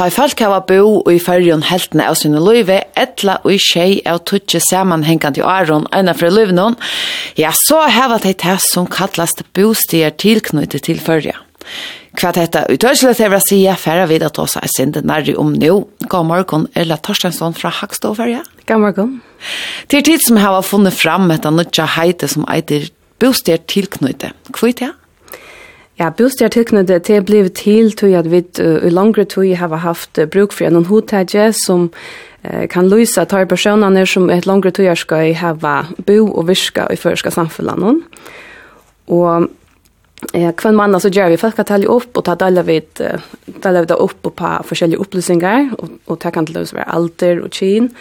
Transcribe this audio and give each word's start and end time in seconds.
Ta 0.00 0.06
i 0.08 0.12
folk 0.14 0.40
hava 0.40 0.62
bo 0.64 0.84
og 1.02 1.08
i 1.12 1.18
fyrjon 1.20 1.60
heltene 1.68 2.06
av 2.08 2.14
sinne 2.16 2.40
løyve, 2.40 2.78
etla 2.96 3.34
og 3.42 3.52
i 3.52 3.58
tjei 3.60 3.98
av 4.08 4.22
tutsi 4.24 4.56
samanhengande 4.64 5.42
i 5.42 5.44
aron 5.44 5.84
øyna 5.92 6.14
fra 6.16 6.30
løyvnån, 6.32 6.78
ja, 7.36 7.50
så 7.66 7.82
hava 7.92 8.16
de 8.24 8.32
det 8.32 8.54
som 8.64 8.86
kallast 8.88 9.42
bostier 9.52 10.14
tilknyttet 10.16 10.86
til 10.86 11.02
fyrja. 11.04 11.34
Hva 12.16 12.30
dette 12.32 12.62
utørselig 12.72 13.18
til 13.18 13.36
å 13.36 13.42
si, 13.44 13.58
færre 13.82 14.06
vid 14.08 14.24
at 14.24 14.40
også 14.40 14.62
er 14.64 14.72
sinne 14.72 15.02
nærri 15.04 15.34
om 15.36 15.52
nå. 15.52 15.76
God 16.08 16.30
morgen, 16.30 16.64
Ella 16.72 16.96
Torstensson 16.96 17.52
fra 17.52 17.68
Hakståferja. 17.68 18.40
God 18.72 18.80
morgen. 18.86 19.12
Til 19.92 20.06
tid 20.08 20.24
som 20.24 20.40
hava 20.40 20.64
funnet 20.64 20.96
fram 20.96 21.28
etter 21.36 21.52
nødja 21.52 21.84
heite 21.98 22.32
som 22.32 22.48
eitir 22.48 22.88
bostier 23.20 23.60
tilknyttet. 23.68 24.32
Hva 24.48 24.72
er 24.72 24.80
det? 24.80 24.90
Ja, 26.00 26.08
bostad 26.16 26.54
tilknyttet 26.54 27.08
det 27.10 27.24
blev 27.28 27.50
til 27.52 27.92
til 27.92 28.14
at 28.16 28.30
vi 28.32 28.40
uh, 28.60 28.86
i 28.86 28.90
langre 28.90 29.24
tid 29.24 29.54
har 29.54 29.76
haft 29.76 30.18
uh, 30.18 30.24
bruk 30.24 30.54
for 30.56 30.72
noen 30.72 30.88
hotage 30.88 31.52
som 31.52 31.90
uh, 32.44 32.64
kan 32.72 32.88
løse 32.88 33.24
tar 33.28 33.44
personene 33.44 34.06
som 34.06 34.30
et 34.30 34.48
langere 34.48 34.72
tid 34.72 34.96
skal 34.96 35.34
ha 35.34 35.52
bo 36.06 36.16
og 36.24 36.48
virke 36.48 36.88
i 36.90 36.96
førska 36.96 37.30
samfunnet. 37.30 38.00
Og 39.08 39.48
eh, 40.34 40.48
hver 40.62 40.72
mann 40.72 41.00
så 41.00 41.10
gjør 41.10 41.28
vi 41.28 41.36
folk 41.36 41.56
kan 41.56 41.68
telle 41.68 41.90
opp 41.90 42.16
og 42.16 42.24
ta 42.24 42.34
deler 42.34 42.64
vi, 42.64 42.80
uh, 43.04 43.20
deler 43.62 43.84
vi 43.84 43.92
det 43.92 44.00
opp 44.00 44.22
på 44.22 44.56
forskjellige 44.72 45.00
opplysninger 45.00 45.74
og, 45.78 45.88
og 46.06 46.22
det 46.22 46.32
kan 46.32 46.46
til 46.46 46.62
å 46.62 46.68
være 46.80 46.92
alder 46.96 47.44
og 47.44 47.50
kyn. 47.50 47.92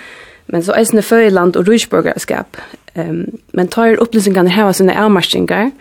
Men 0.48 0.64
så 0.64 0.74
eisende 0.74 1.04
føyeland 1.04 1.58
og 1.58 1.68
rysborgerskap. 1.68 2.58
Um, 2.96 3.26
men 3.54 3.68
tar 3.68 4.00
opplysningene 4.00 4.56
her 4.56 4.70
av 4.72 4.78
sine 4.80 4.96
avmarskinger, 4.96 5.74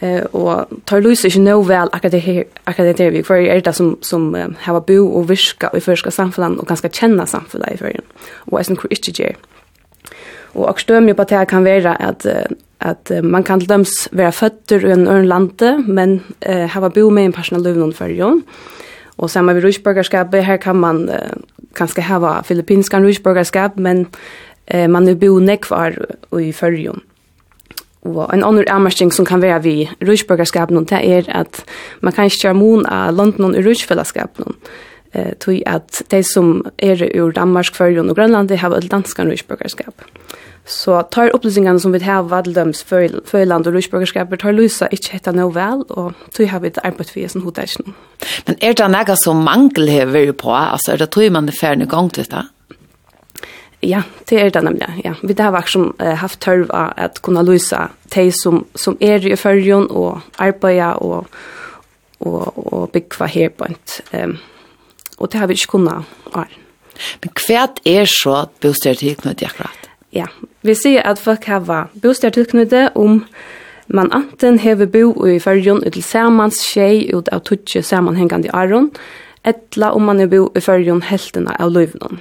eh 0.00 0.24
och 0.24 0.64
tar 0.84 1.00
Louis 1.00 1.24
inte 1.24 1.38
nog 1.38 1.66
väl 1.66 1.88
akademiker 1.92 3.10
vi 3.10 3.22
för 3.22 3.36
är 3.36 3.60
det 3.60 3.72
som 3.72 3.98
som 4.00 4.54
har 4.60 4.80
bo 4.80 5.06
och 5.06 5.30
viska 5.30 5.70
i 5.76 5.80
förska 5.80 6.10
samfundet 6.10 6.60
och 6.60 6.68
ganska 6.68 6.88
känna 6.88 7.26
samfundet 7.26 7.74
i 7.74 7.76
förrän 7.76 8.02
och 8.34 8.60
är 8.60 8.64
sen 8.64 8.76
kristjer. 8.76 9.36
Och 10.54 10.68
och 10.68 10.80
stöm 10.80 11.08
ju 11.08 11.14
på 11.14 11.22
att 11.22 11.28
det 11.28 11.46
kan 11.46 11.64
vara 11.64 11.94
att 11.94 12.26
att 12.78 13.10
man 13.22 13.42
kan 13.42 13.58
döms 13.58 14.08
vara 14.12 14.32
fötter 14.32 14.86
i 14.86 14.90
en 14.90 15.08
örn 15.08 15.28
lande 15.28 15.84
men 15.86 16.20
eh 16.40 16.66
ha 16.66 16.88
bo 16.90 17.10
med 17.10 17.24
en 17.24 17.32
personal 17.32 17.62
lön 17.62 17.92
för 17.92 18.08
ju. 18.08 18.42
Och 19.16 19.30
samma 19.30 19.52
vid 19.52 19.64
ryskborgarskap 19.64 20.34
här 20.34 20.56
kan 20.56 20.80
man 20.80 21.08
eh, 21.08 21.32
kanske 21.74 22.02
ha 22.02 22.42
filippinska 22.42 23.00
ryskborgarskap 23.00 23.76
men 23.76 24.06
eh, 24.66 24.88
man 24.88 25.08
är 25.08 25.14
bo 25.14 25.38
nekvar 25.38 26.06
i 26.40 26.52
förrjun. 26.52 27.00
Og 28.06 28.30
en 28.32 28.44
annen 28.44 28.68
anmerkning 28.70 29.12
som 29.12 29.26
kan 29.26 29.42
være 29.42 29.62
vi 29.62 29.76
rutsborgerskapen, 30.06 30.84
det 30.86 31.02
er 31.02 31.30
at 31.34 31.64
man 32.00 32.12
kan 32.12 32.30
ikke 32.30 32.48
gjøre 32.48 32.60
mån 32.60 32.86
av 32.86 33.14
London 33.16 33.54
og 33.54 33.64
rutsfellesskapen. 33.66 34.56
Eh, 35.16 35.32
tog 35.40 35.62
at 35.66 36.02
de 36.10 36.22
som 36.26 36.64
er 36.78 37.00
ur 37.16 37.32
Danmark, 37.32 37.74
Førjøen 37.74 38.10
og 38.10 38.16
Grønland, 38.16 38.48
de 38.48 38.56
har 38.56 38.74
et 38.74 38.90
dansk 38.90 39.18
rutsborgerskap. 39.18 40.04
Så 40.66 40.98
tar 41.14 41.30
opplysningene 41.30 41.78
som 41.80 41.92
vi 41.94 42.00
har 42.02 42.26
vadeldøms 42.26 42.82
Førjøland 42.88 43.68
og 43.68 43.76
rutsborgerskap, 43.76 44.34
tar 44.38 44.52
lysa 44.52 44.88
ikke 44.90 45.14
hette 45.14 45.32
noe 45.32 45.54
vel, 45.54 45.84
og 45.94 46.12
tog 46.34 46.50
har 46.50 46.60
vi 46.60 46.72
et 46.72 46.82
arbeid 46.82 47.12
for 47.12 47.28
som 47.30 47.46
hodet 47.46 47.70
ikke 47.70 47.94
Men 48.48 48.58
er 48.60 48.74
det 48.74 48.90
noe 48.90 49.16
som 49.16 49.44
mangel 49.46 49.88
hever 49.88 50.32
på? 50.32 50.50
Altså, 50.50 50.92
er 50.92 51.04
det 51.04 51.10
tog 51.14 51.32
man 51.32 51.46
det 51.46 51.54
ferdig 51.54 51.88
gang 51.88 52.10
til 52.12 52.26
det? 52.30 52.44
Ja, 53.86 54.02
det 54.30 54.40
er 54.40 54.50
det 54.50 54.62
nemlig. 54.64 54.88
Ja. 55.04 55.14
Vi 55.22 55.34
har 55.38 55.52
vært 55.54 55.70
som 55.70 55.90
uh, 56.02 56.14
haft 56.18 56.40
tørv 56.42 56.70
av 56.70 56.92
att 56.96 57.22
kunne 57.22 57.44
løse 57.46 57.88
de 58.14 58.32
som, 58.32 58.64
som 58.74 58.96
er 59.00 59.26
i 59.26 59.36
følgen 59.36 59.86
og 59.90 60.20
arbeider 60.38 60.98
og, 61.02 61.26
og, 62.20 62.72
og 62.72 62.90
bygge 62.90 63.26
her 63.26 63.48
på 63.48 63.64
ett. 63.70 64.00
Um, 64.12 64.38
og 65.18 65.32
det 65.32 65.40
har 65.40 65.46
vi 65.46 65.54
ikke 65.54 65.76
kunnet 65.76 66.02
gjøre. 66.32 66.46
Men 67.22 67.32
hva 67.46 67.68
er 67.84 68.08
så 68.08 68.34
bostad 68.34 68.60
bostäder 68.62 68.94
tillknyter 68.96 69.46
akkurat? 69.46 69.90
Ja, 70.12 70.26
vi 70.62 70.74
sier 70.74 71.02
at 71.04 71.18
folk 71.18 71.44
har 71.44 71.88
bostäder 72.02 72.34
tillknyter 72.34 72.96
om 72.96 73.24
man 73.86 74.12
anten 74.12 74.58
hever 74.58 74.86
bo 74.86 75.26
i 75.26 75.38
följen 75.38 75.84
ut 75.84 75.92
tillsammans 75.92 76.60
tjej 76.72 77.14
ut 77.14 77.28
av 77.28 77.40
tutsi 77.40 77.78
i 77.78 78.48
aron, 78.52 78.90
etla 79.44 79.92
om 79.92 80.04
man 80.04 80.20
är 80.20 80.26
bo 80.26 80.50
i 80.54 80.60
følgen 80.60 81.02
heltene 81.02 81.56
av 81.58 81.70
löven. 81.70 82.20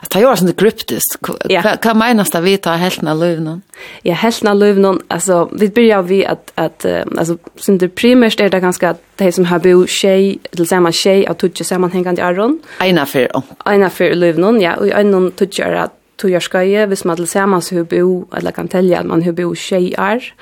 Att 0.00 0.10
det 0.10 0.18
är 0.18 0.36
sånt 0.36 0.56
kryptiskt. 0.56 1.18
Ja. 1.48 1.76
Kan 1.82 1.98
menas 1.98 2.30
det 2.30 2.40
vi 2.40 2.56
tar 2.56 2.76
hälften 2.76 3.08
av 3.08 3.18
lövnen? 3.18 3.62
Ja, 4.02 4.14
hälften 4.14 4.48
av 4.48 4.56
lövnen, 4.56 5.00
alltså 5.08 5.48
vi 5.52 5.68
börjar 5.68 6.02
vi 6.02 6.26
att, 6.26 6.52
att 6.54 6.86
alltså, 7.18 7.38
som 7.56 7.78
det 7.78 7.88
primärt 7.88 8.40
är 8.40 8.50
det 8.50 8.60
ganska 8.60 8.90
att 8.90 9.02
det 9.16 9.32
som 9.32 9.44
har 9.44 9.58
bo 9.58 9.86
tjej, 9.86 10.38
tillsammans 10.50 10.96
tjej 10.96 11.26
av 11.26 11.34
tutsi 11.34 11.64
sammanhängande 11.64 12.22
öron. 12.22 12.60
Ena 12.80 13.06
för 13.06 13.36
om. 13.36 13.42
Ena 13.66 13.90
för 13.90 14.14
lövnen, 14.14 14.60
ja. 14.60 14.76
Och 14.76 14.88
en 14.88 15.32
tutsi 15.32 15.62
är 15.62 15.72
att 15.72 15.92
tutsi 16.16 16.40
ska 16.40 16.64
ge, 16.64 16.86
hvis 16.86 17.04
man 17.04 17.16
tillsammans 17.16 17.72
hur 17.72 17.84
bo, 17.84 18.26
eller 18.36 18.50
kan 18.50 18.68
tälja 18.68 18.98
att 19.00 19.06
man 19.06 19.22
hur 19.22 19.32
bo 19.32 19.54
tjejer, 19.54 20.34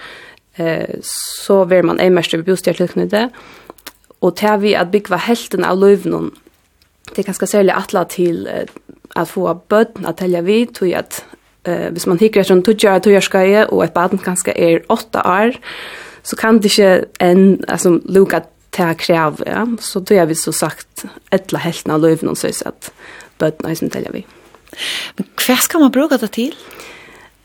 eh, 0.55 0.89
så 1.47 1.65
vill 1.65 1.83
man 1.83 2.01
en 2.01 2.15
mest 2.15 2.35
över 2.35 2.45
bostadslöknade. 2.45 3.29
Och 4.19 4.37
tar 4.37 4.59
vi 4.59 4.77
att 4.77 4.91
bygga 4.91 5.17
hälften 5.17 5.65
av 5.65 5.79
lövnen, 5.79 6.31
det 7.15 7.23
är 7.23 7.27
ganska 7.27 7.47
särskilt 7.47 7.73
attla 7.73 8.05
till 8.05 8.49
att 9.17 9.31
få 9.31 9.61
bötn 9.69 10.07
att 10.07 10.17
tälja 10.17 10.41
vid 10.41 10.75
tog 10.75 10.95
att 10.95 11.25
eh 11.65 11.91
hvis 11.91 12.07
man 12.07 12.19
hikker 12.19 12.41
etter 12.41 13.11
en 13.11 13.23
ska 13.23 13.39
är 13.39 13.75
och 13.75 13.85
ett 13.85 13.95
barn 13.95 14.19
ganska 14.25 14.53
är 14.53 14.83
8 14.89 15.23
år 15.23 15.57
så 16.23 16.37
kan 16.37 16.59
det 16.61 16.79
inte 16.79 17.05
en 17.19 17.65
alltså 17.69 18.01
luka 18.05 18.43
ta 18.71 18.95
kräv 18.95 19.43
ja 19.47 19.67
så 19.81 20.01
då 20.01 20.15
är 20.15 20.27
vi 20.27 20.35
så 20.35 20.53
sagt 20.53 21.05
ettla 21.31 21.59
helten 21.59 21.93
av 21.93 22.01
løven 22.01 22.29
og 22.29 22.39
att 22.67 22.93
at 23.39 23.65
är 23.65 23.75
som 23.75 23.91
tälja 23.91 24.11
vi 24.13 24.25
Men 25.17 25.27
hva 25.47 25.57
ska 25.57 25.79
man 25.79 25.91
bruka 25.91 26.17
det 26.19 26.29
till? 26.29 26.55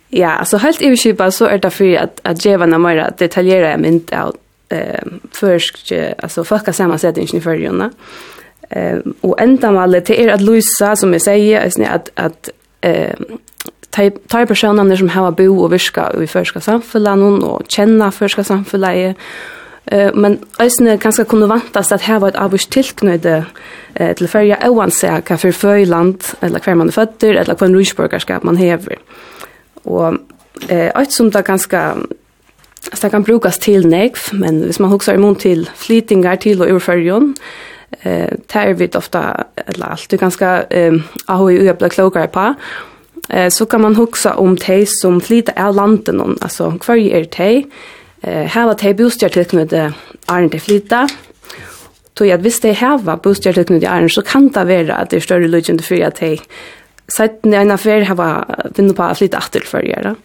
Ja, 0.10 0.30
alltså 0.30 0.58
helt 0.58 0.82
iverskipa 0.82 1.32
så 1.32 1.46
är 1.46 1.58
det 1.58 1.70
för 1.70 1.98
att 1.98 2.20
att 2.24 2.46
ge 2.46 2.58
vana 2.58 2.78
mer 2.78 3.10
detaljerer 3.20 3.70
jeg 3.70 3.80
mynd 3.80 4.14
av 4.14 4.36
eh, 4.70 5.04
först 5.32 5.92
alltså 6.18 6.44
fucka 6.44 6.74
samma 6.74 6.98
sätt 6.98 7.18
i 7.18 7.42
förrjunna. 7.42 7.92
Ja 7.94 8.41
eh 8.72 9.00
och 9.22 9.42
ändamålet 9.42 10.06
det 10.06 10.24
är 10.24 10.34
att 10.34 10.42
Luisa 10.42 10.96
som 10.96 11.14
jag 11.14 11.22
säger 11.22 11.62
är 11.62 11.96
att 11.96 12.10
att 12.16 12.50
eh 12.82 13.16
tar 14.28 14.46
personer 14.46 14.96
som 14.96 15.10
har 15.10 15.32
bo 15.32 15.60
och 15.64 15.74
viska 15.74 16.12
i 16.24 16.28
förska 16.28 16.60
samhällen 16.60 17.44
och 17.44 17.62
känna 17.68 18.12
förska 18.12 18.44
samhället 18.44 19.18
eh 19.86 20.14
men 20.14 20.40
ösne 20.60 20.98
kanske 20.98 21.24
kunde 21.24 21.48
vantas 21.48 21.92
att 21.92 22.02
här 22.02 22.20
var 22.20 22.30
ett 22.30 22.36
avs 22.36 22.68
tillknöde 22.68 23.46
eh 23.94 24.16
till 24.16 24.28
förja 24.28 24.70
oansa 24.70 25.22
ka 25.22 25.38
för 25.38 25.52
förland 25.52 26.24
eller 26.40 26.60
kvar 26.60 26.76
man 26.76 26.92
fötter 26.92 27.34
eller 27.34 27.56
kvar 27.56 27.68
rusburgarskap 27.68 28.44
man 28.44 28.58
häver. 28.58 28.98
Och 29.84 30.14
eh 30.68 31.02
ett 31.02 31.12
som 31.12 31.30
där 31.30 31.44
ganska 31.44 31.96
Så 32.94 33.08
det 33.08 33.12
kan 33.12 33.24
brukas 33.24 33.58
til 33.58 33.88
nekv, 33.88 34.34
men 34.34 34.62
hvis 34.62 34.80
man 34.80 34.90
huksar 34.90 35.14
imot 35.14 35.40
til 35.40 35.70
flytingar 35.76 36.36
til 36.36 36.62
og 36.62 36.70
overførjon, 36.70 37.36
eh 38.02 38.30
tar 38.48 38.74
vi 38.74 38.90
ofta 38.96 39.44
eller 39.56 39.86
allt 39.86 40.10
du 40.10 40.18
ganska 40.18 40.64
eh 40.70 40.94
har 41.26 41.50
ju 41.50 41.70
öppna 41.70 41.90
klokare 41.90 42.28
på. 42.28 42.54
Eh 43.30 43.50
så 43.50 43.66
kan 43.66 43.82
man 43.82 43.96
huxa 43.96 44.34
om 44.36 44.58
te 44.58 44.86
som 44.86 45.22
flyter 45.22 45.64
av 45.64 45.76
landet 45.76 46.16
någon 46.16 46.38
alltså 46.42 46.72
kvar 46.72 46.96
är 46.96 47.24
te 47.24 47.64
eh 48.22 48.46
här 48.46 48.66
var 48.66 48.74
te 48.74 48.94
boostjar 48.94 49.30
till 49.30 49.46
knut 49.46 49.74
är 50.28 50.42
inte 50.42 50.60
flyta? 50.60 51.10
Så 52.18 52.26
jag 52.26 52.38
visst 52.38 52.62
det 52.62 53.00
var 53.02 53.18
bostad 53.18 53.54
till 53.54 53.66
knut 53.66 53.84
är 53.84 54.08
så 54.08 54.22
kan 54.22 54.48
det 54.48 54.64
vara 54.64 54.96
att 54.96 55.10
det 55.10 55.16
är 55.16 55.20
större 55.20 55.48
lugnt 55.48 55.86
för 55.86 56.02
att 56.02 56.16
te 56.16 56.38
Sett 57.18 57.46
när 57.46 57.62
en 57.62 57.72
affär 57.72 58.02
har 58.02 58.46
vinner 58.76 58.94
på 58.94 59.04
att 59.04 59.18
flytta 59.18 59.38
åter 59.38 59.60
för 59.60 59.82
göra. 59.82 60.16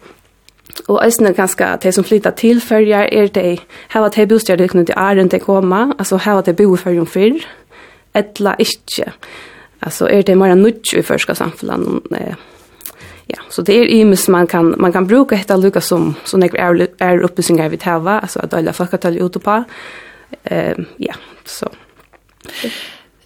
Og 0.87 0.99
eisne 1.03 1.33
ganske, 1.33 1.67
de 1.83 1.91
som 1.91 2.03
flyttar 2.03 2.35
til 2.37 2.61
fyrjar 2.61 3.09
er 3.11 3.31
de, 3.33 3.57
heva 3.93 4.09
de 4.13 4.27
bostjerde 4.27 4.67
knytt 4.67 4.91
i 4.93 4.97
æren 4.97 5.31
de 5.31 5.39
koma, 5.39 5.93
altså 5.99 6.19
heva 6.21 6.43
de 6.45 6.53
bo 6.53 6.75
i 6.75 6.81
fyrjon 6.81 7.09
fyrr, 7.09 7.45
etla 8.15 8.55
ikkje. 8.59 9.11
Altså 9.81 10.07
er 10.11 10.21
de 10.27 10.35
mara 10.35 10.55
nudj 10.55 10.95
i 10.97 11.05
fyrska 11.05 11.35
samfunnet, 11.37 12.11
eh, 12.19 12.35
ja, 13.27 13.41
så 13.49 13.61
det 13.61 13.73
är 13.73 13.85
imis 13.85 14.27
man 14.27 14.47
kan 14.47 14.75
man 14.77 14.93
kan 14.93 15.07
bruka 15.07 15.35
detta 15.35 15.57
lucka 15.57 15.81
som 15.81 16.15
som 16.23 16.39
det 16.39 16.53
är 16.53 16.87
är 16.97 17.23
uppe 17.23 17.43
sin 17.43 17.69
vi 17.69 17.77
täva 17.77 18.19
alltså 18.19 18.39
att 18.39 18.53
alla 18.53 18.73
folk 18.73 18.93
att 18.93 19.01
ta 19.01 19.09
ut 19.09 19.43
på. 19.43 19.63
Ja, 20.97 21.13
så. 21.45 21.69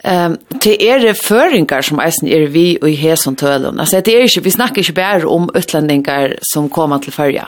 Ehm 0.03 0.31
um, 0.31 0.37
det 0.63 0.89
är 0.89 1.13
föringar 1.13 1.81
som 1.81 1.99
är 1.99 2.27
är 2.27 2.47
vi 2.47 2.77
och 2.81 2.89
i 2.89 2.93
hesen 2.93 3.35
tölen. 3.35 3.79
Alltså 3.79 4.01
det 4.01 4.15
är 4.15 4.21
inte 4.21 4.41
vi 4.41 4.51
snackar 4.51 4.81
inte 4.81 4.93
bara 4.93 5.27
om 5.27 5.49
utlänningar 5.53 6.37
som 6.41 6.69
kommer 6.69 6.99
till 6.99 7.13
förja. 7.13 7.47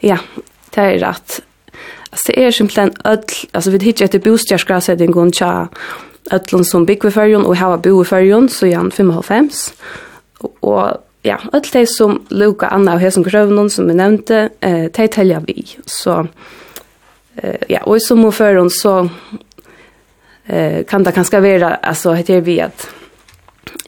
Ja, 0.00 0.18
det 0.70 0.80
är 0.80 0.98
rätt. 0.98 1.42
Alltså 2.10 2.32
det 2.32 2.44
är 2.44 2.50
simpelthen 2.50 2.92
öll, 3.04 3.18
alltså 3.52 3.70
vi 3.70 3.78
hittar 3.78 4.04
ett 4.04 4.24
bostadsgräsättning 4.24 5.10
går 5.10 5.30
tja 5.30 5.68
öllon 6.30 6.64
som 6.64 6.84
bygger 6.84 7.10
färjon 7.10 7.46
och 7.46 7.56
har 7.56 7.78
bo 7.78 8.02
i 8.02 8.04
färjon 8.04 8.48
så 8.48 8.66
igen 8.66 8.90
55. 8.90 9.50
Och 10.60 10.88
ja, 11.22 11.38
öll 11.52 11.62
de 11.72 11.86
som 11.86 12.26
Luka 12.28 12.66
Anna 12.66 12.94
och 12.94 13.00
hesen 13.00 13.22
grövnon 13.22 13.70
som 13.70 13.88
vi 13.88 13.94
nämnde, 13.94 14.48
eh, 14.60 14.84
de 14.84 15.08
täljer 15.08 15.42
vi. 15.46 15.66
Så 15.86 16.26
eh, 17.36 17.56
ja, 17.68 17.80
och 17.82 18.02
som 18.02 18.32
förrän 18.32 18.70
så 18.70 19.08
eh, 20.46 20.84
kan 20.84 21.02
det 21.02 21.12
kanske 21.12 21.40
vara 21.40 21.74
alltså 21.74 22.12
heter 22.12 22.40
vi 22.40 22.60
att 22.60 22.88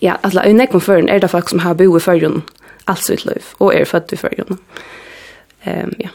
ja, 0.00 0.18
alltså 0.20 0.44
i 0.44 0.52
nekom 0.52 0.80
för 0.80 0.98
en 0.98 1.20
det 1.20 1.28
folk 1.28 1.48
som 1.48 1.58
har 1.58 1.74
bo 1.74 1.96
i 1.96 2.00
føren, 2.00 2.42
alt 2.84 3.04
sitt 3.04 3.24
liv, 3.24 3.44
och 3.58 3.74
är 3.74 3.84
född 3.84 4.12
i 4.12 4.16
føren. 4.16 4.58
Um, 5.64 5.94
ja. 5.98 6.08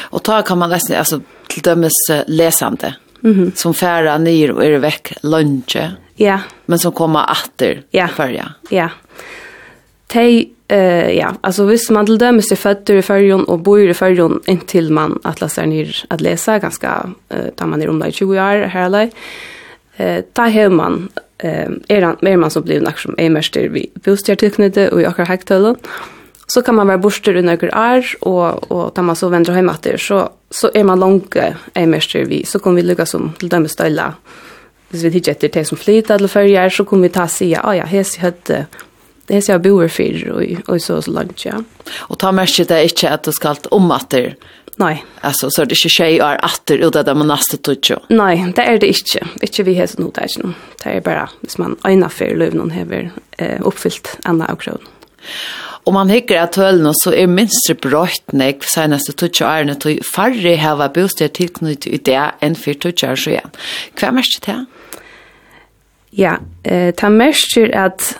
Och 0.00 0.22
ta 0.22 0.42
kan 0.42 0.58
man 0.58 0.72
alltså 0.72 1.20
till 1.48 1.62
dömes 1.62 1.92
läsande. 2.26 2.26
lesende, 2.26 2.94
mm 3.22 3.52
som 3.54 3.74
färra 3.74 4.18
nyr 4.18 4.52
og 4.52 4.64
er 4.64 4.78
veck 4.78 5.12
lunch. 5.22 5.76
ja. 6.16 6.40
men 6.66 6.78
som 6.78 6.92
kommer 6.92 7.20
åter 7.30 7.82
ja. 7.90 8.08
förja. 8.08 8.54
Ja, 8.70 8.88
de, 10.06 10.48
uh, 10.72 11.10
ja, 11.10 11.34
alltså 11.40 11.64
visst 11.64 11.90
man 11.90 12.06
till 12.06 12.18
dömes 12.18 12.52
är 12.52 12.56
född 12.56 12.90
i 12.90 13.02
førjen 13.02 13.44
och 13.44 13.58
bor 13.58 13.80
i 13.80 13.94
førjen 13.94 14.40
intill 14.46 14.90
man 14.92 15.18
atlaser 15.24 15.66
nyr 15.66 16.04
at 16.08 16.20
lese, 16.20 16.58
ganske 16.58 16.86
uh, 17.34 17.50
tar 17.56 17.66
man 17.66 17.82
er 17.82 17.88
omlai 17.88 18.12
20 18.12 18.34
år 18.34 18.66
här 18.66 18.86
eller, 18.86 19.10
eh 20.00 20.24
ta 20.32 20.42
hemman 20.42 21.08
eh 21.38 21.68
är 21.88 22.16
mer 22.20 22.36
man 22.36 22.50
som 22.50 22.62
blir 22.62 22.80
något 22.80 22.98
som 22.98 23.14
är 23.18 23.30
mest 23.30 23.56
vi 23.56 23.90
bostad 24.04 24.38
tillknytet 24.38 24.92
och 24.92 25.02
jag 25.02 25.10
har 25.10 25.24
häktölen 25.24 25.76
så 26.46 26.62
kan 26.62 26.74
man 26.74 26.86
vara 26.86 26.98
borster 26.98 27.36
under 27.36 27.56
några 27.56 27.96
år 27.96 28.04
och 28.20 28.72
och 28.72 28.94
ta 28.94 29.02
man 29.02 29.16
så 29.16 29.28
vänder 29.28 29.52
hem 29.52 29.68
åter 29.68 29.96
så 29.96 30.28
så 30.50 30.70
är 30.74 30.84
man 30.84 31.00
långt 31.00 31.36
är 31.74 31.86
mest 31.86 32.14
vi 32.14 32.44
så 32.44 32.58
kommer 32.58 32.76
vi 32.76 32.88
lucka 32.88 33.06
som 33.06 33.32
till 33.38 33.48
dem 33.48 33.68
ställa 33.68 34.14
hvis 34.90 35.06
vi 35.06 35.20
ikke 35.20 35.36
etter 35.36 35.52
det 35.54 35.66
som 35.68 35.78
flyter 35.78 36.18
eller 36.18 36.30
før 36.30 36.68
så 36.68 36.84
kommer 36.84 37.08
vi 37.08 37.14
ta 37.14 37.26
og 37.28 37.30
si, 37.30 37.52
ja, 37.52 37.62
ja, 37.76 37.86
hes 37.86 38.16
jeg 38.16 38.24
hadde, 38.24 38.64
hes 39.30 39.48
jeg 39.48 39.62
bor 39.62 39.86
for, 39.88 40.24
og, 40.34 40.62
og 40.66 40.80
så 40.82 41.00
så 41.00 41.14
langt, 41.14 41.44
ja. 41.46 41.60
Og 42.08 42.18
ta 42.18 42.32
merke 42.34 42.66
det 42.66 42.82
ikke 42.90 43.12
at 43.14 43.26
du 43.26 43.32
skal 43.32 43.58
om 43.70 43.90
at 43.94 44.14
Nej. 44.80 45.04
Alltså 45.20 45.50
så 45.50 45.62
är 45.62 45.66
det 45.66 45.74
inte 45.74 45.88
tjej 45.88 46.18
är 46.18 46.44
åter 46.44 46.78
ut 46.78 46.96
av 46.96 47.16
man 47.16 47.28
nästa 47.28 47.56
tutsch. 47.56 47.92
Nej, 48.08 48.52
det 48.56 48.62
är 48.62 48.78
det 48.78 48.86
inte. 48.86 49.26
Inte 49.42 49.62
vi 49.62 49.74
har 49.74 49.84
ikke 49.84 50.02
noe. 50.02 50.54
Det 50.84 50.90
är 50.90 51.00
bara 51.00 51.28
hvis 51.40 51.58
man 51.58 51.76
øyner 51.84 52.08
for 52.08 52.24
løv 52.24 52.54
någon 52.54 52.70
häver 52.70 53.10
eh, 53.38 53.60
uppfyllt 53.60 54.16
anna 54.24 54.46
och. 54.52 54.80
Om 55.84 55.94
man 55.94 56.08
hickar 56.08 56.42
att 56.42 56.56
höll 56.56 56.92
så 56.94 57.12
är 57.12 57.26
minst 57.26 57.80
bröt 57.80 58.32
nek 58.32 58.64
senaste 58.64 59.12
tutsch 59.12 59.42
är 59.42 59.64
det 59.64 59.72
att 59.72 60.06
färre 60.16 60.56
hava 60.56 60.88
bostad 60.88 61.32
tillknutet 61.32 61.86
i 61.86 61.96
det 61.96 62.30
än 62.40 62.54
för 62.54 62.74
tutschar 62.74 63.16
så 63.16 63.30
igen. 63.30 63.50
Vad 64.00 64.14
märks 64.14 64.40
det? 64.46 64.64
Ja, 66.10 66.38
eh, 66.62 66.94
det 66.94 67.10
märks 67.10 67.56
att 67.74 68.18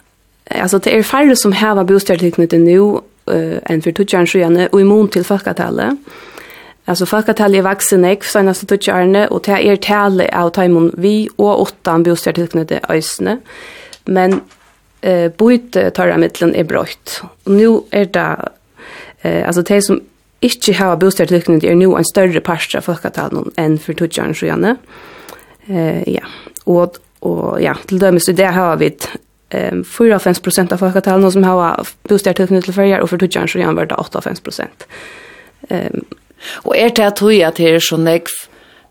alltså 0.50 0.78
det 0.78 0.98
är 0.98 1.02
färre 1.02 1.36
som 1.36 1.52
häva 1.52 1.84
bostad 1.84 2.22
nu 2.52 3.00
eh, 3.26 3.72
än 3.72 3.82
för 3.82 3.92
tutschar 3.92 4.26
så 4.26 4.38
i 4.38 4.68
och 4.72 4.80
immun 4.80 5.08
till 5.08 5.24
folkatalet. 5.24 5.98
Alltså 6.90 7.06
folkatall 7.06 7.54
är 7.54 7.62
vuxen 7.62 8.04
ek 8.04 8.24
senaste 8.26 8.66
tutjarne 8.66 9.28
och 9.30 9.44
det 9.46 9.58
är 9.68 9.76
tale 9.76 10.24
av 10.34 10.48
timon 10.50 10.90
vi 10.98 11.28
och 11.36 11.60
åttan 11.62 12.02
bostäder 12.02 12.34
tillknäde 12.34 12.80
ösne. 12.88 13.38
Men 14.04 14.40
eh 15.00 15.30
boit 15.36 15.76
tarra 15.94 16.16
mittlen 16.16 16.54
är 16.54 16.64
brott. 16.64 17.22
Och 17.44 17.52
nu 17.52 17.80
är 17.90 18.04
det 18.04 18.48
eh 19.22 19.46
alltså 19.46 19.62
det 19.62 19.82
som 19.82 20.00
inte 20.40 20.72
har 20.72 20.96
bostäder 20.96 21.28
tillknäde 21.28 21.68
är 21.68 21.74
nu 21.74 21.96
en 21.96 22.04
större 22.04 22.40
part 22.40 22.74
av 22.74 22.80
folkatallen 22.80 23.50
än 23.56 23.78
för 23.78 23.94
tutjarne 23.94 24.34
sjönne. 24.34 24.76
Eh 25.66 26.08
ja. 26.08 26.24
Och 26.64 26.96
och 27.20 27.62
ja, 27.62 27.76
till 27.86 27.98
dömes 27.98 28.24
så 28.24 28.32
det 28.32 28.50
har 28.50 28.76
vi 28.76 28.96
ehm 29.50 29.82
4-5 29.82 30.72
av 30.72 30.76
folkatallen 30.76 31.32
som 31.32 31.44
har 31.44 31.86
bostäder 32.02 32.34
tillknäde 32.34 32.62
till 32.62 32.74
färger 32.74 33.00
och 33.00 33.10
för 33.10 33.18
tutjarne 33.18 33.48
sjönne 33.48 33.72
var 33.72 33.86
det 33.86 34.20
5 34.22 34.34
Ehm 35.68 36.04
Og 36.64 36.74
er 36.76 36.94
det 36.94 37.04
at 37.04 37.20
hui 37.22 37.40
at 37.46 37.60
det 37.60 37.68
er 37.74 37.84
så 37.84 37.98
nekv 38.00 38.32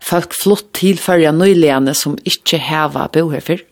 folk 0.04 0.32
flott 0.42 0.70
tilførja 0.78 1.32
nøyligane 1.36 1.94
som 1.94 2.16
ikke 2.24 2.60
heva 2.62 3.08
bo 3.12 3.28
herfyr? 3.32 3.64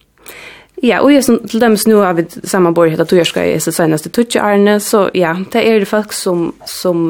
Ja, 0.82 1.00
og 1.02 1.10
jeg 1.10 1.24
som 1.26 1.40
til 1.48 1.60
dem 1.60 1.74
nu 1.90 1.96
har 2.04 2.14
vi 2.14 2.26
sammanbord 2.44 2.92
heta 2.92 3.04
tujerska 3.08 3.42
i 3.42 3.58
så 3.58 3.72
senaste 3.74 4.12
tutsi 4.14 4.38
arne, 4.38 4.78
så 4.80 5.08
ja, 5.14 5.34
det 5.52 5.64
er 5.66 5.80
det 5.82 5.88
folk 5.90 6.12
som, 6.14 6.52
som 6.66 7.08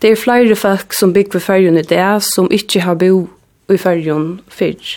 det 0.00 0.10
er 0.10 0.16
flere 0.16 0.56
folk 0.56 0.94
som 0.96 1.12
bygger 1.12 1.42
fyrjun 1.44 1.76
i 1.76 1.84
det, 1.84 2.22
som 2.24 2.48
ikke 2.50 2.80
har 2.80 2.96
bo 2.96 3.26
i 3.68 3.76
fyrjun 3.76 4.40
fyrr. 4.48 4.96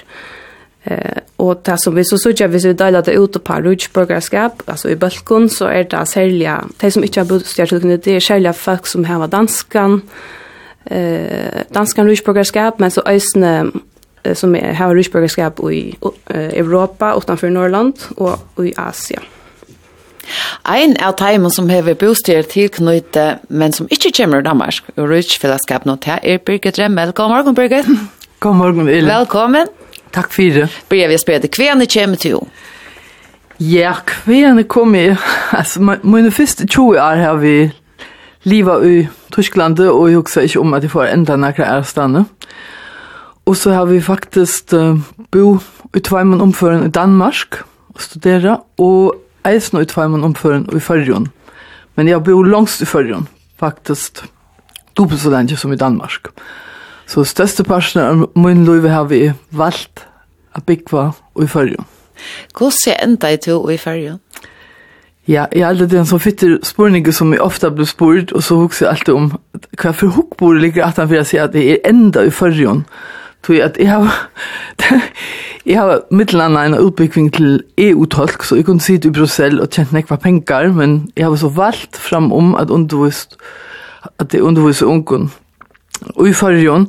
Eh, 0.83 1.19
og 1.39 1.62
det 1.65 1.75
som 1.79 1.95
vi 1.95 2.03
så 2.07 2.18
sørger, 2.19 2.47
hvis 2.51 2.68
vi 2.68 2.74
deler 2.79 3.01
det 3.01 3.18
ut 3.19 3.38
på 3.44 3.59
rutsborgerskap, 3.65 4.63
altså 4.68 4.89
i 4.89 4.95
bølgen, 4.95 5.50
så 5.50 5.68
er 5.68 5.83
det 5.83 6.07
særlig, 6.07 6.47
de 6.81 6.91
som 6.91 7.03
ikke 7.03 7.19
har 7.19 7.27
bodd 7.27 7.44
stjert, 7.47 7.75
det 7.83 8.15
er 8.15 8.19
særlig 8.19 8.56
folk 8.56 8.88
som 8.88 9.03
har 9.03 9.27
danskan, 9.27 10.01
eh 10.91 11.63
danskan 11.74 12.07
rusburgerskap 12.07 12.80
men 12.80 12.91
så 12.91 13.01
ösne 13.06 13.71
som 14.33 14.56
är 14.56 14.74
har 14.74 14.95
rusburgerskap 14.95 15.59
i 15.59 15.95
Europa 16.30 17.13
utanför 17.18 17.50
Norrland 17.50 17.94
och 18.18 18.65
i 18.65 18.74
Asien. 18.77 19.24
Ein 20.63 20.95
av 21.03 21.12
teimen 21.12 21.51
som 21.51 21.69
hever 21.69 21.94
bosteder 22.00 22.47
tilknøyte, 22.47 23.39
men 23.50 23.74
som 23.75 23.88
ikke 23.91 24.13
kommer 24.15 24.39
i 24.39 24.45
Danmark, 24.45 24.88
og 24.95 25.09
rutskfellesskap 25.12 25.85
nå 25.85 25.97
til, 26.03 26.19
er 26.24 26.38
Birgit 26.38 26.80
Remmel. 26.80 27.12
God 27.12 27.29
morgen, 27.29 27.56
Birgit. 27.56 27.89
God 28.39 28.56
morgen, 28.56 28.88
Ylva. 28.88 29.19
Velkommen. 29.19 29.68
Takk 30.13 30.31
for 30.31 30.56
det. 30.56 30.69
Bør 30.89 31.07
vi 31.12 31.18
spørre 31.18 31.44
deg, 31.44 31.57
hvem 31.57 31.83
kommer 31.94 32.21
til 32.21 32.38
jo? 32.38 32.41
Ja, 33.59 33.94
hvem 34.25 34.63
kommer 34.68 35.00
jeg? 35.00 35.18
Altså, 35.59 35.97
mine 36.03 36.31
første 36.31 36.68
20 36.68 37.01
år 37.01 37.15
har 37.15 37.36
vi 37.41 37.71
livet 38.44 38.88
i 38.88 39.07
Tyskland 39.33 39.80
og 39.80 40.07
jeg 40.09 40.21
husker 40.21 40.41
ikke 40.41 40.59
om 40.59 40.74
at 40.74 40.83
jeg 40.83 40.91
får 40.91 41.09
enda 41.09 41.35
nærkere 41.35 41.80
ärstande. 41.80 42.25
Og 43.45 43.57
så 43.57 43.74
har 43.74 43.85
vi 43.85 44.01
faktisk 44.01 44.74
uh, 44.74 45.00
bo 45.31 45.57
i 45.95 46.00
tvåman 46.00 46.41
omføren 46.41 46.85
i 46.85 46.89
Danmark 46.89 47.63
og 47.94 48.01
studera 48.01 48.57
og 48.77 49.15
eisen 49.45 49.81
i 49.81 49.85
tvåman 49.85 50.24
omføren 50.24 50.69
i 50.71 50.80
Färjön. 50.80 51.27
Men 51.95 52.07
jeg 52.07 52.24
bor 52.24 52.44
långst 52.44 52.81
i 52.81 52.85
Färjön 52.85 53.27
faktisk 53.59 54.24
dubbelt 54.97 55.21
så 55.21 55.30
lenge 55.30 55.57
som 55.57 55.74
i 55.74 55.75
Danmark. 55.75 56.27
Så 57.07 57.24
største 57.24 57.63
parten 57.63 58.01
av 58.01 58.29
min 58.36 58.65
liv 58.65 58.88
har 58.88 59.09
vi 59.12 59.31
valgt 59.51 60.06
å 60.56 60.62
bygge 60.62 61.12
i 61.41 61.47
Färjön. 61.47 61.86
Hvordan 62.53 62.71
ser 62.71 63.00
enda 63.03 63.31
i 63.31 63.38
to 63.38 63.69
i 63.69 63.77
Färjön? 63.77 64.23
Ja, 65.25 65.48
jag 65.52 65.68
hade 65.68 65.88
den 65.88 66.06
så 66.06 66.20
fitter 66.20 66.60
spurning 66.64 67.14
som 67.14 67.34
jag 67.34 67.46
ofta 67.46 67.70
blir 67.70 67.86
spurd 67.86 68.31
och 68.31 68.44
så 68.44 68.56
huxar 68.56 68.88
alltid 68.88 69.14
om 69.14 69.38
vad 69.84 69.96
för 69.96 70.08
hook 70.08 70.38
borde 70.38 70.60
ligga 70.60 70.86
att 70.86 70.98
han 70.98 71.08
vill 71.08 71.25
säga 71.25 71.44
att 71.44 71.52
det 71.52 71.72
är 71.72 71.90
ända 71.90 72.25
i 72.25 72.31
förrion. 72.31 72.84
Tog 73.42 73.56
jag 73.56 73.66
att 73.66 73.80
jag 73.80 73.92
har 73.92 74.14
jag 75.64 75.81
har 75.81 76.02
mittlanda 76.10 76.64
en 76.64 76.74
utbyggning 76.74 77.30
till 77.30 77.64
EU-tolk 77.75 78.44
så 78.44 78.58
jag 78.58 78.66
kunde 78.66 78.84
sitta 78.84 79.08
i 79.08 79.12
Bryssel 79.12 79.60
och 79.60 79.74
tjäna 79.74 79.88
några 79.92 80.18
pengar 80.18 80.68
men 80.68 81.12
jag 81.15 81.30
har 81.30 81.38
så 81.38 81.50
valt 81.50 81.98
fram 81.98 82.34
om 82.34 82.56
att 82.56 82.70
undervist 82.70 83.38
att 84.18 84.30
det 84.30 84.39
undervisa 84.39 84.86
ungen 84.86 85.30
i 86.27 86.34
förrion 86.34 86.88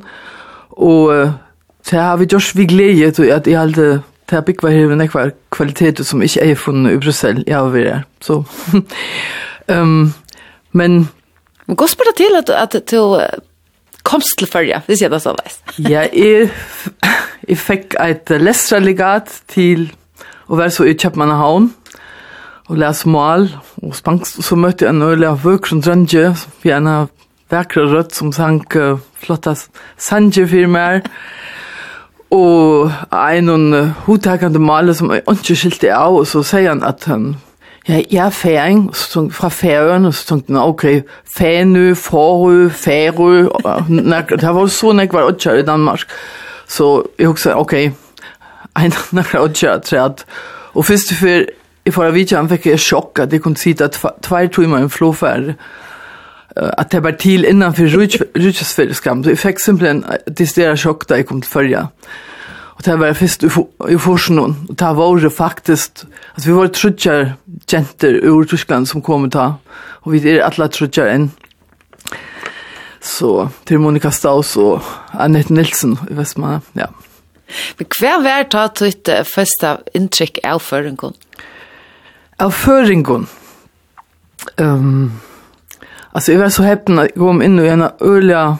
och 0.69 1.11
så 1.81 1.97
har 1.97 2.17
vi 2.17 2.25
just 2.25 2.55
vi 2.55 2.65
glädje 2.65 3.11
tror 3.11 3.27
jag 3.27 3.37
att 3.37 3.47
jag 3.47 3.59
hade 3.59 3.99
Det 4.25 4.35
har 4.35 4.41
byggvar 4.41 4.69
här 4.69 4.87
med 4.87 4.97
några 4.97 5.31
kvaliteter 5.49 6.03
som 6.03 6.21
inte 6.21 6.39
är 6.39 6.55
funnit 6.55 6.91
i 6.91 6.97
Brussel. 6.97 7.43
Jag 7.47 7.59
har 7.59 7.69
varit 7.69 7.85
där. 7.85 8.03
Så. 8.19 8.45
um, 9.65 10.13
men... 10.71 11.07
Men 11.65 11.75
gå 11.75 11.87
spela 11.87 12.11
till 12.11 12.35
att, 12.35 12.49
att 12.49 12.87
du 12.87 13.27
komst 14.05 14.37
til 14.37 14.47
Førja, 14.47 14.81
det 14.87 14.99
sier 14.99 15.09
det 15.09 15.21
så 15.23 15.33
veist. 15.33 15.63
ja, 15.81 16.05
jeg, 16.13 16.51
jeg 17.49 17.57
fikk 17.57 17.97
et 18.01 18.29
lestralegat 18.41 19.31
til 19.51 19.89
å 20.45 20.59
være 20.59 20.73
så 20.75 20.85
i 20.85 20.93
Kjøpmannahavn, 20.93 21.71
og 22.69 22.79
lese 22.81 23.09
mål 23.09 23.49
og 23.81 23.95
spansk, 23.97 24.39
og 24.41 24.47
så 24.47 24.57
møtte 24.57 24.85
jeg 24.85 24.93
en 24.93 25.05
øyelig 25.05 25.29
av 25.29 25.41
Vøkron 25.45 25.81
Drønge, 25.85 26.35
vi 26.63 26.71
er 26.71 26.79
en 26.79 26.91
av 26.91 27.09
vekre 27.53 27.85
rødt 27.91 28.15
som 28.17 28.31
sang 28.33 28.61
uh, 28.77 29.01
flotta 29.21 29.55
sanje 29.97 30.45
for 30.49 30.69
meg, 30.69 31.09
og 32.31 32.91
en 33.37 33.91
hudtakende 34.05 34.59
maler 34.59 34.93
som 34.93 35.13
ikke 35.13 35.55
skilte 35.55 35.91
av, 35.93 36.15
og 36.15 36.27
så 36.27 36.43
sier 36.43 36.71
han 36.73 36.83
at 36.83 37.05
han, 37.09 37.35
ja, 37.87 38.01
jeg 38.11 38.25
er 38.25 38.29
færing, 38.33 38.95
så, 38.95 39.27
fra 39.31 39.49
færøen, 39.49 40.05
og 40.05 40.13
så 40.13 40.27
tenkte 40.27 40.53
han, 40.53 40.61
ok, 40.61 40.85
fænø, 41.37 41.93
forø, 41.93 42.69
færø, 42.69 43.49
det 44.29 44.55
var 44.55 44.67
så 44.67 44.91
nek 44.93 45.13
var 45.13 45.29
ikke 45.29 45.59
i 45.59 45.65
Danmark, 45.65 46.07
så 46.67 47.03
jeg 47.19 47.27
husker, 47.27 47.53
ok, 47.53 47.73
en 47.73 48.93
nek 49.11 49.33
var 49.33 49.47
ikke 49.47 49.79
træt, 49.79 50.25
og 50.73 50.85
først 50.85 51.13
før, 51.13 51.45
i 51.85 51.91
forra 51.93 52.09
vidtjen 52.09 52.49
fikk 52.49 52.65
jeg 52.71 52.81
sjokk 52.81 53.19
at 53.21 53.33
jeg 53.33 53.43
kunne 53.43 53.57
sitte 53.61 53.87
tvær 54.25 54.47
timer 54.49 54.79
i 54.81 54.87
en 54.87 54.89
flåfærd, 54.89 55.53
at 56.55 56.91
det 56.91 57.03
var 57.03 57.11
til 57.11 57.45
innanfor 57.45 57.87
för. 57.87 58.93
Så 58.93 59.29
jeg 59.29 59.37
fikk 59.37 59.59
simpelthen 59.59 60.03
det 60.37 60.47
större 60.49 60.77
sjokk 60.77 61.09
da 61.09 61.15
jeg 61.15 61.25
kom 61.25 61.41
til 61.41 61.51
førja. 61.51 61.87
Og 62.75 62.85
det 62.85 62.99
var 62.99 63.13
først 63.13 63.43
i 63.43 63.97
forsen 63.97 64.39
og 64.39 64.55
det 64.69 64.95
var 64.97 65.19
det 65.19 65.31
faktisk, 65.31 65.91
att 66.35 66.47
vi 66.47 66.51
var 66.51 66.67
trutschar 66.67 67.33
jenter 67.71 68.19
ur 68.23 68.43
Tyskland 68.43 68.87
som 68.87 69.01
kom 69.01 69.29
ta 69.29 69.53
Og 70.01 70.11
vi 70.11 70.29
er 70.29 70.43
alle 70.43 70.67
trutschar 70.67 71.07
enn. 71.07 71.31
Så 73.01 73.49
til 73.65 73.79
Monika 73.79 74.11
Staus 74.11 74.55
og 74.57 74.81
Annette 75.13 75.53
Nilsen 75.53 75.97
i 76.09 76.13
Västmanna, 76.13 76.61
ja. 76.75 76.87
Men 77.77 77.87
hva 77.99 78.21
var 78.23 78.43
ta 78.43 78.67
tutt 78.67 79.09
första 79.25 79.79
intryck 79.93 80.39
av 80.43 80.59
föringen? 80.59 81.13
Av 82.37 82.51
föringen? 82.51 83.27
Ehm... 84.57 84.67
Um, 84.67 85.11
Alltså 86.15 86.31
jag 86.31 86.39
var 86.39 86.49
så 86.49 86.63
häpen 86.63 86.99
att 86.99 87.07
jag 87.15 87.15
kom 87.15 87.41
in 87.41 87.59
i 87.59 87.67
en 87.67 87.87
öliga, 87.99 88.57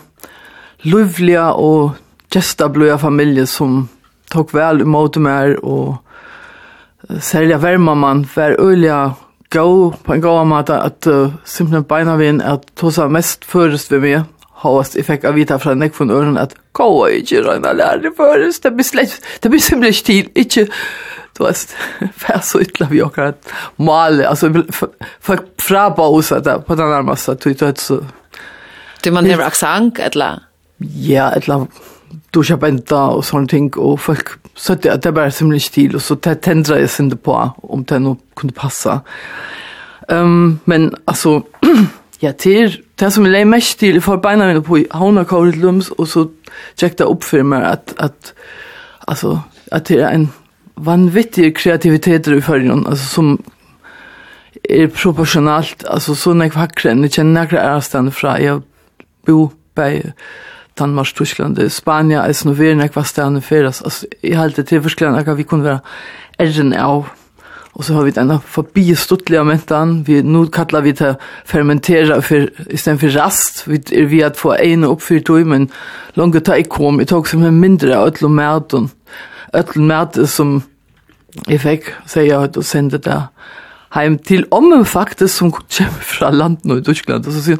livliga 0.77 1.51
och 1.53 1.91
gästablöja 2.29 2.97
familj 2.97 3.47
som 3.47 3.87
tog 4.29 4.53
väl 4.53 4.81
emot 4.81 5.15
mig 5.17 5.57
och 5.57 5.95
särliga 7.21 7.57
värmaman 7.57 8.27
var 8.35 8.51
öliga 8.51 9.13
gå 9.49 9.91
på 10.03 10.13
en 10.13 10.21
gåva 10.21 10.43
mat 10.43 10.69
att 10.69 11.07
uh, 11.07 11.29
simpelthen 11.43 11.83
beina 11.83 12.17
vi 12.17 12.25
vin 12.25 12.41
att 12.41 12.75
tosa 12.75 13.07
mest 13.07 13.45
først 13.45 13.91
ved 13.91 14.01
meg 14.01 14.23
hast 14.55 14.95
jag 14.95 15.05
fick 15.05 15.23
vita 15.23 15.59
från 15.59 15.79
Nick 15.79 15.95
från 15.95 16.11
öronen 16.11 16.37
att 16.37 16.55
kolla 16.71 17.11
inte 17.11 17.35
røyna 17.35 17.73
lärare 17.73 18.11
først, 18.17 18.63
det 18.63 18.71
blir 18.71 18.83
slett, 18.83 19.21
det 19.41 19.49
blir 19.49 19.59
som 19.59 19.79
blir 19.79 19.91
tid, 19.91 20.29
inte 20.35 20.67
du 21.37 21.43
vet 21.43 21.75
för 22.17 22.39
så 22.43 22.61
ytla 22.61 22.87
vi 22.91 23.01
åker 23.03 23.21
att 23.21 23.53
mal 23.75 24.21
alltså 24.25 24.53
för 25.19 25.39
fra 25.57 25.89
på 25.89 25.95
pausa 25.95 26.39
där 26.39 26.59
på 26.59 26.75
den 26.75 26.89
närmaste 26.89 27.31
att 27.31 27.41
du 27.41 27.53
vet, 27.53 27.77
så 27.77 28.05
Du 29.03 29.11
man 29.11 29.23
never 29.23 29.43
accent 29.43 29.99
eller 29.99 30.39
ja 30.77 31.29
eller 31.29 31.67
du 32.31 32.43
ska 32.43 32.57
bänta 32.57 33.05
och 33.05 33.25
sånt 33.25 33.49
ting 33.49 33.73
och 33.73 34.01
folk 34.01 34.27
så 34.55 34.75
det 34.75 35.03
det 35.03 35.11
bara 35.11 35.31
som 35.31 35.49
blir 35.49 35.59
stil 35.59 35.95
och 35.95 36.01
så 36.01 36.15
det 36.15 36.35
tändra 36.35 36.79
jag 36.79 36.89
synd 36.89 37.23
på 37.23 37.51
om 37.57 37.83
det 37.83 37.99
nog 37.99 38.17
kunde 38.35 38.53
passa. 38.53 39.01
Ehm 40.07 40.59
men 40.65 40.95
alltså 41.05 41.41
Ja, 42.25 42.31
til 42.33 42.79
det 42.97 43.11
som 43.13 43.25
jeg 43.27 43.35
leier 43.35 43.49
mest 43.49 43.77
til, 43.77 43.99
jeg 43.99 44.03
får 44.03 44.21
beina 44.23 44.47
mine 44.49 44.63
på 44.65 44.79
i 44.79 44.85
havnakåret 44.89 45.59
lums, 45.61 45.91
og 45.93 46.07
så 46.09 46.23
tjekk 46.79 46.95
det 46.97 47.05
opp 47.05 47.25
for 47.27 47.45
meg 47.45 47.65
at, 47.69 47.91
at, 48.01 48.31
altså, 49.05 49.35
at 49.75 49.91
det 49.91 49.99
er 49.99 50.15
en 50.15 50.29
vanvittig 50.87 51.51
kreativitet 51.59 52.31
i 52.33 52.39
førjen, 52.41 52.87
altså, 52.89 53.05
som 53.05 53.35
er 54.65 54.89
proportionalt, 54.95 55.85
altså, 55.85 56.15
så 56.17 56.33
når 56.33 56.49
jeg 56.49 56.55
vakker 56.55 56.89
enn, 56.91 57.05
jeg 57.05 57.17
kjenner 57.19 57.43
nekker 57.43 57.61
ærestene 57.61 58.15
fra, 58.15 58.39
jeg 58.41 58.63
bor 59.27 59.51
bei 59.77 60.01
Danmark, 60.79 61.13
Tyskland, 61.13 61.61
Spania, 61.69 62.23
jeg 62.25 62.39
snoverer 62.41 62.79
nekker 62.79 62.97
hva 62.97 63.05
stedene 63.05 63.43
feres, 63.45 63.83
altså, 63.85 64.09
jeg 64.23 64.39
halte 64.39 64.63
til 64.63 64.81
till 64.81 65.13
jeg 65.13 65.25
kan 65.25 65.37
vi 65.37 65.43
kunne 65.43 65.69
være 65.69 65.79
erren 66.39 66.73
av, 66.73 67.05
Och 67.75 67.85
så 67.85 67.93
har 67.93 68.03
vi 68.03 68.11
denna 68.11 68.39
förbi 68.39 68.95
stuttliga 68.95 69.43
mentan. 69.43 70.03
Vi 70.03 70.23
nu 70.23 70.47
kallar 70.47 70.81
vi 70.81 70.91
det 70.91 71.15
fermentera 71.45 72.21
för 72.21 72.49
istället 72.69 72.99
för 72.99 73.09
rast. 73.09 73.67
Vi 73.67 73.75
är 73.91 74.05
vi 74.05 74.23
att 74.23 74.37
få 74.37 74.53
en 74.53 74.83
upp 74.83 75.01
för 75.01 75.19
tog 75.19 75.45
men 75.45 75.67
långt 76.13 76.45
ta 76.45 76.57
i 76.57 76.63
kom. 76.63 76.99
Jag 76.99 77.07
tog 77.07 77.27
som 77.27 77.43
en 77.43 77.59
mindre 77.59 77.95
ödlo 77.95 78.29
märten. 78.29 78.89
öll 79.53 79.81
mæt 79.81 80.29
som 80.29 80.61
jag 81.47 81.61
fick 81.61 81.83
säga 82.05 82.39
att 82.39 82.57
och 82.57 82.65
sände 82.65 82.97
der. 82.97 83.21
heim 83.95 84.17
til 84.19 84.45
ommen 84.51 84.85
faktisk 84.85 85.37
som 85.37 85.51
kommer 85.51 86.01
fra 86.01 86.31
landet 86.31 86.77
i 86.77 86.83
Tyskland. 86.83 87.27
Og 87.27 87.33
så 87.33 87.41
säger 87.41 87.57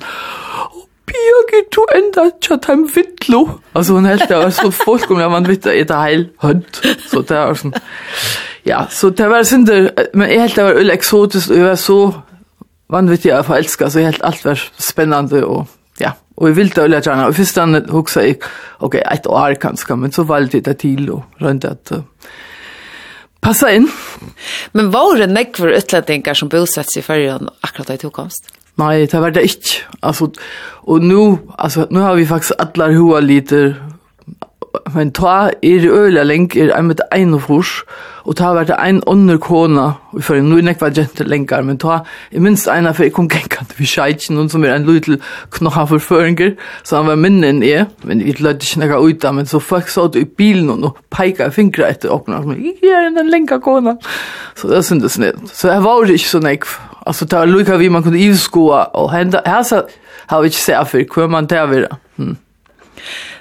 Birgit, 1.05 1.75
du 1.75 1.86
enda 1.95 2.31
tjatt 2.41 2.65
heim 2.65 2.89
vittlo? 2.95 3.50
Altså, 3.75 3.93
hun 3.93 4.05
Also, 4.05 4.25
det, 4.29 4.43
hält 4.43 4.53
så 4.53 4.72
so 4.72 5.13
om 5.13 5.19
jeg 5.19 5.31
man 5.31 5.48
wieder 5.48 5.72
i 5.72 5.84
der 5.84 6.01
Heil 6.01 6.29
hønt. 6.41 6.81
So, 7.07 7.22
det 7.22 7.51
ist 7.51 7.62
sånn... 7.62 7.74
Ja, 8.65 8.86
så 8.89 9.12
det 9.13 9.27
var 9.29 9.45
synder, 9.45 9.91
men 10.13 10.31
jeg 10.31 10.41
helt 10.41 10.55
det 10.57 10.63
var 10.65 10.79
ulle 10.79 10.93
eksotisk, 10.98 11.51
og 11.51 11.57
jeg 11.57 11.65
var 11.67 11.75
så 11.77 12.00
vanvittig 12.89 13.29
jeg 13.29 13.45
forelsket, 13.45 13.91
så 13.91 14.01
jeg 14.01 14.13
helt 14.13 14.25
alt 14.25 14.45
var 14.45 14.63
spennende, 14.81 15.43
og 15.45 15.67
ja, 16.01 16.15
og 16.38 16.50
jeg 16.50 16.57
ville 16.57 16.74
det 16.74 16.84
ulle 16.84 17.01
gjerne, 17.05 17.27
og 17.29 17.38
først 17.38 17.62
han 17.62 17.77
huksa 17.93 18.25
jeg, 18.25 18.39
ok, 18.84 18.98
et 19.00 19.29
år 19.29 19.55
kanskje, 19.62 19.98
men 20.01 20.12
så 20.15 20.25
valgte 20.25 20.57
jeg 20.60 20.65
det 20.65 20.77
til, 20.81 21.05
og 21.13 21.45
rundt 21.45 21.67
at 21.69 21.93
uh, 21.93 22.01
passa 23.45 23.69
inn. 23.77 23.88
Men 24.74 24.91
var 24.93 25.13
det 25.22 25.29
nekver 25.29 25.77
utlendingar 25.77 26.38
som 26.38 26.50
bosett 26.50 26.89
seg 26.89 27.03
i 27.03 27.05
fyrrjøn 27.05 27.51
akkurat 27.62 27.93
da 27.93 28.00
i 28.00 28.01
tokomst? 28.01 28.50
Nei, 28.81 29.05
det 29.07 29.22
var 29.22 29.31
det 29.31 29.45
ikke, 29.48 29.86
altså, 30.03 30.31
og 30.84 31.05
nå, 31.05 31.22
altså, 31.55 31.86
nå 31.93 32.01
har 32.03 32.17
vi 32.17 32.25
faktisk 32.27 32.57
atler 32.60 32.98
hoa 32.98 33.22
liter, 33.24 33.75
men 34.94 35.12
ta 35.15 35.51
er 35.63 35.86
øyla 35.86 36.24
lenk 36.24 36.55
er 36.55 36.74
ein 36.75 36.88
med 36.88 37.01
ein 37.12 37.34
og 37.34 37.41
furs, 37.48 37.84
og 38.25 38.36
ta 38.39 38.53
vært 38.55 38.72
ein 38.74 39.01
under 39.08 39.38
kona, 39.38 39.86
og 40.13 40.24
for 40.24 40.39
en 40.39 40.50
nek 40.50 40.82
var 40.82 40.94
jenter 40.96 41.27
lenkar, 41.29 41.62
men 41.63 41.77
ta 41.77 42.00
er 42.32 42.41
minst 42.41 42.67
eina 42.72 42.94
for 42.94 43.05
jeg 43.05 43.13
kom 43.13 43.27
genkant 43.29 43.75
vi 43.77 43.86
sjeitjen, 43.86 44.36
noen 44.36 44.50
som 44.50 44.63
er 44.65 44.74
en 44.75 44.88
lytel 44.88 45.20
knoha 45.53 45.86
for 45.89 46.01
føringer, 46.01 46.55
så 46.84 47.01
han 47.01 47.12
var 47.12 47.20
minne 47.22 47.51
enn 47.53 47.62
jeg, 47.65 47.86
men 48.03 48.24
vi 48.25 48.34
lød 48.39 48.63
ikke 48.65 48.82
nekka 48.82 49.01
uta, 49.01 49.34
men 49.36 49.46
så 49.50 49.62
folk 49.62 49.91
sa 49.94 50.08
det 50.08 50.25
i 50.25 50.29
bilen 50.29 50.74
og 50.74 50.98
peika 51.13 51.51
fingra 51.53 51.91
etter 51.94 52.13
åpna, 52.13 52.41
og 52.41 52.58
jeg 52.58 52.79
er 52.89 53.12
en 53.12 53.29
lenka 53.29 53.60
kona, 53.63 53.98
så 54.55 54.72
det 54.72 54.86
syntes 54.86 55.20
ned. 55.22 55.46
Så 55.53 55.70
jeg 55.72 55.84
var 55.86 56.10
ikke 56.10 56.32
så 56.32 56.41
nek 56.44 56.65
altså 57.05 57.27
ta 57.29 57.44
lukka 57.46 57.77
vi 57.77 57.89
man 57.89 58.03
kunne 58.03 58.20
ivskoa, 58.20 58.89
og 58.98 59.12
henda, 59.13 59.44
her 59.46 59.62
så 59.63 59.84
har 60.27 60.41
vi 60.41 60.50
ikke 60.50 60.63
sett 60.63 60.89
for 60.89 61.13
hva 61.13 61.29
man 61.29 61.46
henda, 61.46 61.62
henda, 61.62 62.01
henda, 62.17 62.44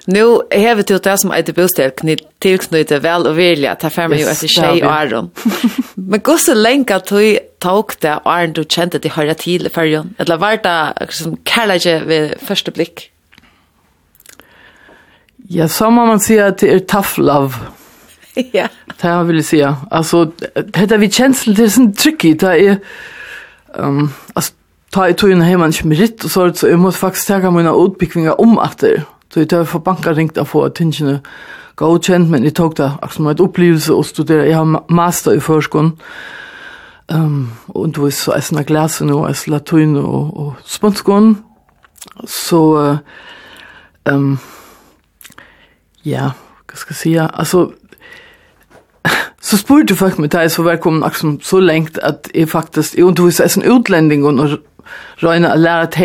Nu 0.06 0.25
har 0.25 0.75
vi 0.75 0.82
till 0.82 0.99
det 0.99 1.18
som 1.18 1.32
ett 1.32 1.54
bostad 1.54 1.92
tillknutet 2.38 3.02
väl 3.02 3.26
och 3.26 3.38
vilja 3.38 3.75
ta 3.75 3.90
fram 3.90 4.12
ju 4.12 4.25
ett 4.25 4.50
tjej 4.50 4.84
och 4.84 4.92
Aron. 4.92 5.30
Men 5.94 6.20
gå 6.20 6.37
så 6.37 6.54
länge 6.54 6.96
att 6.96 7.06
du 7.06 7.38
tog 7.58 7.92
det 7.99 8.20
Aron 8.25 8.52
du 8.52 8.64
kände 8.68 8.99
det 8.99 9.08
höra 9.08 9.34
till 9.34 9.68
för 9.75 9.84
ju. 9.84 10.02
Eller 10.18 10.37
var 10.37 10.56
det 10.62 11.06
som 11.08 11.37
kärlek 11.44 12.06
vid 12.06 12.34
första 12.40 12.70
blick? 12.70 13.11
Ja, 15.49 15.68
så 15.68 15.90
må 15.90 16.06
man 16.06 16.20
säga 16.20 16.46
att 16.46 16.58
det 16.58 16.73
är 16.73 16.78
tough 16.78 17.20
love. 17.20 17.54
Ja. 18.52 18.68
Det 19.00 19.08
här 19.08 19.25
vill 19.25 19.37
jag 19.37 19.44
säga. 19.44 19.76
Alltså, 19.90 20.32
det 20.66 20.76
här 20.76 20.99
vi 20.99 21.11
känslan, 21.11 21.54
det 21.54 21.62
är 21.62 21.68
sån 21.68 21.92
tricky. 21.92 22.34
Det 22.34 22.46
är, 22.46 22.78
um, 23.75 24.12
alltså, 24.32 24.52
ta 24.90 25.08
i 25.08 25.14
tog 25.14 25.30
in 25.30 25.40
hemma 25.40 25.73
med 25.84 25.99
ritt 25.99 26.25
och 26.25 26.30
så, 26.30 26.52
så 26.52 26.68
jag 26.68 26.78
måste 26.78 27.00
faktiskt 27.00 27.26
ta 27.26 27.50
mina 27.50 27.75
utbyggningar 27.75 28.40
om 28.40 28.58
att 28.58 28.78
det 28.78 29.02
Så 29.35 29.41
jeg 29.41 29.49
tar 29.49 29.64
for 29.64 29.79
banka 29.83 30.12
ringt 30.14 30.37
av 30.38 30.47
for 30.47 30.69
at 30.69 30.76
tingene 30.79 31.17
godkjent, 31.76 32.29
men 32.31 32.45
jeg 32.47 32.55
tok 32.55 32.76
det 32.79 32.87
som 33.11 33.26
et 33.26 33.41
opplevelse 33.43 33.91
å 33.91 34.05
studere. 34.07 34.45
Jeg 34.47 34.55
har 34.55 34.85
master 34.95 35.35
i 35.35 35.41
førskolen, 35.43 35.88
um, 37.11 37.49
og 37.75 37.97
du 37.97 38.05
vet 38.05 38.14
så 38.14 38.37
jeg 38.37 38.47
snakker 38.47 38.76
læsen 38.76 39.11
og 39.11 39.25
jeg 39.26 39.50
latin 39.50 39.97
og, 39.99 40.37
og 40.38 40.53
spanskolen. 40.71 41.35
Så, 42.31 42.61
uh, 42.79 44.14
um, 44.14 44.38
ja, 46.07 46.31
hva 46.71 46.79
skal 46.79 46.95
jeg 46.95 47.00
si, 47.03 47.17
altså, 47.19 47.64
så 49.50 49.59
spurte 49.59 49.99
folk 49.99 50.23
meg 50.23 50.31
til 50.31 50.47
jeg 50.47 50.55
så 50.55 50.69
velkommen 50.71 51.03
akkurat 51.03 51.43
så 51.43 51.59
lengt 51.59 51.99
at 51.99 52.31
jeg 52.31 52.55
faktisk, 52.55 53.03
og 53.03 53.17
du 53.17 53.26
vet 53.26 53.35
så 53.35 53.49
jeg 53.50 53.57
er 53.57 53.67
en 53.67 53.79
utlending 53.81 54.31
og 54.31 54.59
røyne 55.26 55.50
å 55.50 55.59
lære 55.59 55.91
at 55.91 56.03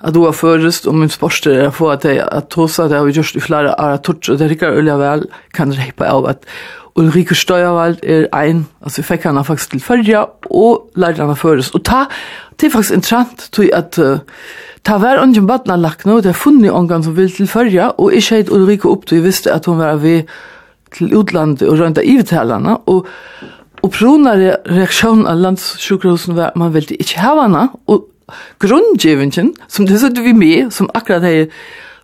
att 0.00 0.16
har 0.16 0.32
förrest 0.32 0.86
om 0.86 1.00
min 1.00 1.08
sportare 1.08 1.70
få 1.70 1.90
att 1.90 2.04
jag 2.04 2.18
att 2.18 2.50
tosa 2.50 2.88
det 2.88 2.96
har 2.96 3.04
vi 3.04 3.12
gjort 3.12 3.36
i 3.36 3.40
flera 3.40 3.74
år 3.84 3.90
att 3.90 4.04
touch 4.04 4.30
det 4.38 4.48
rikar 4.48 4.68
öliga 4.68 4.96
väl 4.96 5.26
kan 5.52 5.70
det 5.70 6.10
av 6.10 6.26
att 6.26 6.44
Ulrike 6.94 7.34
Steuerwald 7.34 7.98
är 8.02 8.34
en 8.34 8.66
alltså 8.80 9.02
fick 9.02 9.24
henne 9.24 9.44
faktiskt 9.44 9.70
till 9.70 9.80
förra 9.80 10.24
och 10.44 10.90
lärde 10.94 11.22
henne 11.22 11.36
förrest 11.36 11.74
och 11.74 11.84
ta 11.84 12.06
det 12.56 12.66
är 12.66 12.70
faktiskt 12.70 12.94
intressant 12.94 13.50
tog 13.50 13.64
jag 13.64 13.74
att 13.74 13.98
ta 14.82 14.98
var 14.98 15.18
och 15.18 15.24
en 15.24 15.46
battna 15.46 15.76
lack 15.76 16.04
nu 16.04 16.20
det 16.20 16.32
funni 16.32 16.68
angan 16.68 17.02
som 17.02 17.14
vill 17.14 17.30
til 17.30 17.48
förra 17.48 17.90
og 17.98 18.12
jag 18.14 18.22
heit 18.22 18.50
Ulrike 18.50 18.88
upp 18.88 19.06
då 19.06 19.16
jag 19.16 19.22
visste 19.22 19.54
att 19.54 19.66
hon 19.66 19.78
var 19.78 19.94
vi 19.94 20.26
till 20.90 21.12
utlandet 21.12 21.68
och 21.68 21.78
runt 21.78 21.98
i 21.98 22.18
Italand 22.18 22.76
Og 22.86 23.06
og 23.82 23.92
prona 23.96 24.34
reaktion 24.68 25.26
av 25.28 25.38
landssjukhusen 25.40 26.36
var 26.36 26.52
man 26.56 26.74
ville 26.74 26.98
ikke 27.00 27.20
ha 27.22 27.34
henne, 27.42 27.68
og 27.88 28.09
grundgivningen 28.58 29.54
som 29.68 29.86
det 29.86 29.98
sitter 29.98 30.22
vi 30.22 30.32
med, 30.34 30.72
som 30.72 30.90
akkurat 30.94 31.22
hei, 31.22 31.50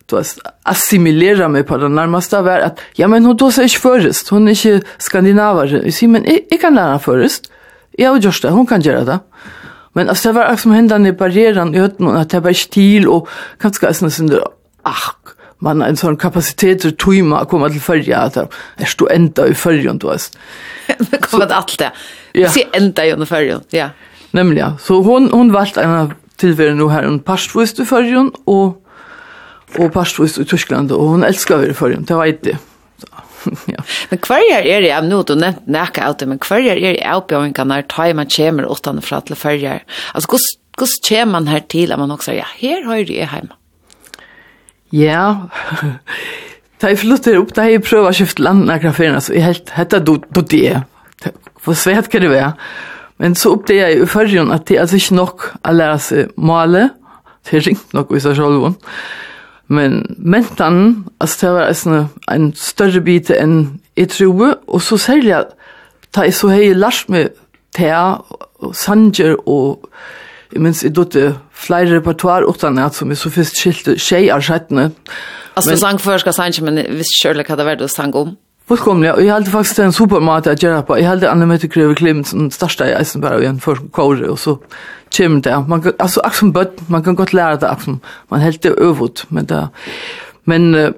du 0.05 0.15
vet, 0.15 0.37
assimilera 0.63 1.47
mig 1.47 1.63
på 1.63 1.77
den 1.77 1.95
närmaste 1.95 2.41
var 2.41 2.59
att, 2.59 2.79
ja 2.95 3.07
men 3.07 3.25
hon 3.25 3.37
då 3.37 3.51
säger 3.51 3.67
inte 3.67 3.79
förrest, 3.79 4.29
hon 4.29 4.47
är 4.47 4.51
inte 4.51 4.87
skandinavare. 4.97 5.81
Jag 5.83 5.93
säger, 5.93 6.07
men 6.07 6.25
jag, 6.25 6.39
jag 6.49 6.61
kan 6.61 6.75
lära 6.75 6.99
förrest. 6.99 7.51
Jag 7.91 8.15
och 8.15 8.33
det, 8.41 8.49
hon 8.49 8.65
kan 8.65 8.81
göra 8.81 9.03
det. 9.03 9.19
Men 9.93 10.09
alltså 10.09 10.29
det 10.29 10.33
var 10.33 10.55
som 10.55 10.71
hända 10.71 10.97
när 10.97 11.11
barriären 11.11 11.75
i 11.75 11.79
hörde 11.79 12.19
att 12.19 12.29
det 12.29 12.39
var 12.39 12.53
stil 12.53 13.07
och 13.07 13.29
kanske 13.59 13.85
ens 13.85 14.01
en 14.01 14.11
sån 14.11 14.31
ach, 14.83 15.13
man 15.59 15.81
har 15.81 15.87
en 15.87 15.97
sån 15.97 16.17
kapacitet 16.17 16.81
för 16.81 16.91
tuma 16.91 17.39
att 17.39 17.49
komma 17.49 17.69
till 17.69 17.81
följa 17.81 18.17
att 18.17 18.33
det 18.33 18.47
är 18.77 18.93
du 18.97 19.09
ända 19.09 19.47
i 19.47 19.53
färjan 19.53 19.97
du 19.97 20.07
vet. 20.07 20.37
Det 21.11 21.17
kommer 21.21 21.51
allt 21.51 21.79
det. 21.79 21.91
Ja. 22.31 22.49
Se 22.49 22.67
ända 22.73 23.05
i 23.05 23.25
färjan, 23.25 23.61
ja. 23.69 23.89
Nämligen, 24.31 24.69
ja. 24.69 24.77
Så 24.77 25.01
hon, 25.01 25.29
hon 25.31 25.51
valt 25.51 25.77
en 25.77 26.13
tillvärde 26.35 26.73
nu 26.73 26.89
här, 26.89 27.03
en 27.03 27.19
parstvist 27.19 27.79
i 27.79 27.85
förrjun 27.85 28.31
och, 28.45 28.83
och 29.77 29.93
parstvist 29.93 30.37
i 30.37 30.45
Tyskland. 30.45 30.91
Och 30.91 31.05
hon 31.05 31.23
älskar 31.23 31.57
vi 31.57 31.67
i 31.67 31.73
förrjun, 31.73 32.03
det 32.03 32.13
var 32.13 32.25
inte 32.25 32.57
ja. 33.65 33.83
Men 34.09 34.19
kvarjar 34.19 34.65
er 34.65 34.81
det, 34.81 34.95
nu 35.07 35.21
du 35.23 35.35
nevnt 35.37 35.67
nekka 35.69 36.07
av 36.09 36.17
det, 36.19 36.27
men 36.29 36.39
kvarjar 36.41 36.79
er 36.79 36.97
det 36.97 37.05
avbjøringarna 37.05 37.81
når 37.81 37.87
taima 37.91 38.25
kommer 38.25 38.69
utanfra 38.71 39.21
til 39.27 39.39
farjar? 39.39 39.85
Altså, 40.13 40.37
hvordan 40.77 40.97
kommer 41.09 41.31
man 41.31 41.47
her 41.51 41.63
til 41.69 41.93
at 41.93 41.99
man 41.99 42.11
også 42.11 42.35
ja, 42.37 42.47
her 42.59 42.85
har 42.85 43.05
er 43.05 43.31
heima? 43.33 43.55
Ja, 44.91 45.47
da 46.81 46.91
jeg 46.93 47.01
flytter 47.03 47.39
opp, 47.39 47.55
da 47.55 47.67
jeg 47.67 47.83
prøver 47.85 48.11
å 48.11 48.17
skifte 48.17 48.43
land 48.43 48.67
nærkere 48.67 48.95
ferien, 48.95 49.21
så 49.21 49.35
jeg 49.35 49.47
helt, 49.47 49.73
hetta 49.75 49.99
du 49.99 50.17
du 50.35 50.41
det. 50.41 50.83
Vad 51.65 51.75
svärt 51.75 52.09
kan 52.09 52.21
det 52.21 52.29
vara? 52.31 52.53
Men 53.17 53.35
så 53.35 53.55
oppdager 53.55 53.87
jeg 53.87 54.01
i 54.03 54.09
førjen 54.09 54.53
at 54.53 54.67
det 54.69 54.77
er 54.77 54.93
ikke 54.93 55.17
nok 55.17 55.47
å 55.65 55.73
lese 55.73 56.27
male, 56.37 56.89
det 57.47 57.57
er 57.57 57.65
ringt 57.69 57.93
nok 57.95 58.11
i 58.13 58.21
seg 58.21 58.37
selv, 58.37 58.75
men 59.67 59.99
mentan, 60.17 61.07
altså 61.19 61.41
det 61.41 61.53
var 61.55 61.71
en, 61.73 62.09
en 62.31 62.51
større 62.55 63.01
bit 63.03 63.31
enn 63.35 63.81
jeg 63.97 64.13
tror, 64.13 64.53
og 64.67 64.81
så 64.81 64.99
særlig 65.01 65.33
at 65.41 65.57
da 66.15 66.23
jeg 66.23 66.37
så 66.37 66.51
hei 66.53 66.69
lært 66.71 67.09
meg 67.11 67.33
tea 67.75 68.21
og 68.63 68.75
sanger 68.77 69.35
og 69.43 69.89
jeg 70.53 70.63
minns 70.63 70.83
jeg 70.85 70.95
dotte 70.95 71.33
flere 71.51 71.97
repertoar 71.97 72.45
utan 72.47 72.79
at 72.79 72.95
som 72.95 73.11
jeg 73.11 73.19
så 73.19 73.31
først 73.33 73.59
skilte 73.59 73.97
tjej 73.99 74.29
av 74.31 74.45
skjettene. 74.45 74.85
Altså 75.57 75.73
men, 75.73 75.79
sang 75.81 75.99
før 75.99 76.21
skal 76.23 76.35
sanger, 76.37 76.63
men 76.63 76.79
jeg 76.79 76.99
visste 77.01 77.19
selv 77.19 77.43
hva 77.43 77.57
det 77.59 77.65
var 77.67 77.79
det 77.81 77.89
sang 77.91 78.15
om. 78.15 78.37
Fullkomliga, 78.67 79.13
och 79.13 79.23
jag 79.23 79.33
hade 79.33 79.51
faktiskt 79.51 79.79
en 79.79 79.93
supermat 79.93 80.45
jeg 80.45 80.59
gjør 80.59 80.81
på. 80.81 80.97
Jag 80.99 81.07
hade 81.07 81.29
andra 81.31 81.45
möte 81.47 81.67
kräver 81.67 81.95
Klim, 81.95 82.23
som 82.23 82.51
största 82.51 82.89
i 82.89 82.93
Eisenberg 82.93 83.35
och 83.35 83.43
en 83.43 83.59
för 83.59 83.75
kåre 83.75 84.27
och 84.29 84.39
så 84.39 84.57
kommer 85.17 85.41
det. 85.41 85.59
Man 85.67 85.81
kan, 85.81 85.93
alltså 85.99 86.19
axeln 86.19 86.51
bött, 86.51 86.89
man 86.89 87.03
kan 87.03 87.15
gott 87.15 87.33
lära 87.33 87.55
det 87.55 87.69
akkurat 87.69 87.99
Man 88.27 88.39
helt 88.39 88.61
det 88.61 88.69
övåt 88.69 89.25
men 89.29 89.45
det. 89.45 89.69
Men 90.43 90.75
uh, 90.75 90.91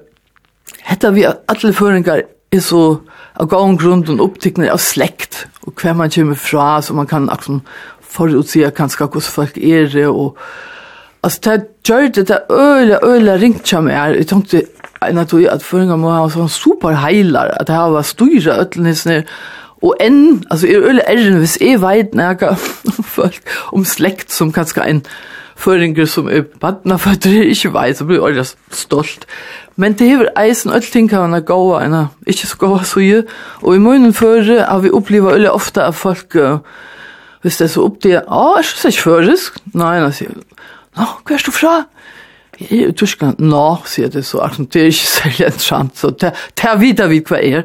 hette 0.82 1.10
vi 1.10 1.26
alla 1.26 1.72
føringer 1.72 2.24
er 2.50 2.60
så 2.60 3.00
av 3.34 3.46
gång 3.46 3.76
grunden 3.76 4.20
upptecknade 4.20 4.72
av 4.72 4.78
släkt 4.78 5.46
och 5.60 5.82
hver 5.82 5.94
man 5.94 6.10
kommer 6.10 6.34
fra 6.34 6.82
så 6.82 6.94
man 6.94 7.06
kan 7.06 7.30
akkurat 7.30 7.62
förutse 8.02 8.70
kanske 8.70 9.04
hur 9.04 9.20
folk 9.20 9.56
är 9.56 9.86
det 9.86 10.06
och 10.06 10.38
Alltså 11.22 11.40
det 11.40 11.66
gjør 11.84 12.08
det 12.08 12.28
det 12.28 12.38
øyla, 12.50 12.98
øyla 13.04 13.36
ringt 13.36 13.68
som 13.68 13.88
er, 13.88 14.14
jeg 14.16 14.26
tenkte, 14.26 14.62
en 15.08 15.26
tog 15.26 15.46
at 15.48 15.64
føringa 15.64 15.96
må 15.96 16.12
ha 16.12 16.28
sånn 16.32 16.50
super 16.52 16.98
heilar, 17.00 17.54
at 17.56 17.68
det 17.70 17.76
har 17.76 17.92
vært 17.94 18.10
styra 18.10 18.58
øtlenisene, 18.64 19.22
og 19.80 19.96
enn, 20.04 20.42
altså 20.52 20.68
er 20.68 20.86
øle 20.90 21.04
erren, 21.08 21.38
hvis 21.40 21.56
jeg 21.60 21.80
veit 21.80 22.14
nega 22.16 22.52
om 22.52 23.04
folk, 23.16 23.40
om 23.72 23.86
slekt 23.88 24.32
som 24.34 24.52
kanskje 24.52 24.84
en 24.84 25.04
føringer 25.60 26.08
som 26.08 26.28
er 26.32 26.44
vantna 26.60 26.96
for 27.00 27.16
at 27.16 27.26
jeg 27.28 27.54
ikke 27.54 27.72
veit, 27.74 27.96
så 27.96 28.06
blir 28.08 28.36
jeg 28.36 28.48
stolt. 28.76 29.26
Men 29.80 29.96
det 29.96 30.08
hever 30.08 30.28
eisen 30.40 30.72
øll 30.76 30.84
ting 30.84 31.08
kan 31.08 31.32
være 31.32 31.46
gåa 31.48 31.82
enn, 31.86 31.96
ikke 32.28 32.48
så 32.50 32.60
gåa 32.60 32.84
suje, 32.84 33.24
og 33.62 33.76
i 33.76 33.82
munnen 33.82 34.16
føre 34.16 34.62
har 34.68 34.84
vi 34.84 34.92
oppleva 34.92 35.32
øle 35.36 35.52
ofte 35.52 35.84
at 35.84 35.96
folk, 35.96 36.36
uh, 36.36 36.60
hvis 37.40 37.56
det 37.56 37.68
er 37.68 37.72
så 37.72 37.86
opp 37.86 37.96
oppdager, 37.96 38.24
ah, 38.28 38.58
er 38.60 38.68
det 38.68 38.92
ikke 38.92 39.08
førisk, 39.08 39.60
nei, 39.72 39.96
nei, 40.04 40.12
nei, 40.12 40.60
Nå, 40.98 41.06
hva 41.24 41.36
er 41.36 41.44
du 41.46 41.52
fra? 41.54 41.74
jeg 42.60 42.82
er 42.84 42.90
i 42.92 42.96
Tyskland 42.96 43.40
nå, 43.40 43.64
sier 43.88 44.10
det 44.12 44.24
så, 44.28 44.44
det 44.58 44.82
er 44.82 44.90
ikke 44.90 45.08
særlig 45.14 45.46
entrant, 45.48 45.96
så 45.96 46.10
det 46.12 46.32
er 46.32 46.80
videre 46.80 47.08
vi 47.12 47.22
hva 47.24 47.40
er. 47.40 47.64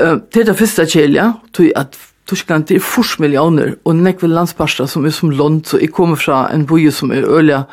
Uh, 0.00 0.20
Det 0.30 0.42
er 0.42 0.50
det 0.52 0.58
første 0.58 0.86
kjelja, 0.86 1.32
tror 1.52 1.72
at 1.76 1.98
Tyskland 2.30 2.68
det 2.68 2.76
er 2.78 2.84
40 2.86 3.20
millioner, 3.24 3.74
og 3.84 3.96
nekve 3.96 4.30
landsparster 4.30 4.86
som 4.86 5.06
er 5.06 5.10
som 5.10 5.30
land, 5.30 5.64
så 5.66 5.80
jeg 5.80 5.90
kommer 5.92 6.16
fra 6.16 6.46
en 6.54 6.66
boi 6.66 6.90
som 6.90 7.10
er 7.10 7.26
ølja, 7.26 7.64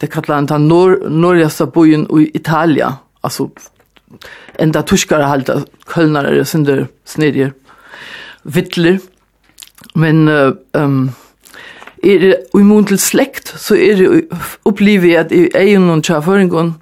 det 0.00 0.10
kallar 0.10 0.40
han 0.40 0.50
den 0.50 0.66
nor 0.66 0.96
norrjaste 1.08 1.66
bojen 1.70 2.08
i 2.10 2.30
Italia, 2.34 2.96
altså 3.22 3.48
enda 4.58 4.82
tyskare 4.82 5.28
halda, 5.30 5.62
kölnare, 5.86 6.34
er 6.34 6.44
sinder, 6.44 6.86
snedjer, 7.06 7.54
vittler, 8.44 8.98
men... 9.94 10.28
Uh, 10.28 10.54
um, 10.74 11.12
er 12.02 12.34
i 12.58 12.62
mun 12.62 12.86
til 12.86 12.98
slekt, 12.98 13.54
så 13.58 13.74
er 13.74 13.96
det 13.96 14.24
opplivet 14.64 15.16
at 15.16 15.32
i 15.32 15.48
egen 15.54 15.90
og 15.90 16.02
tjaføringen 16.04 16.74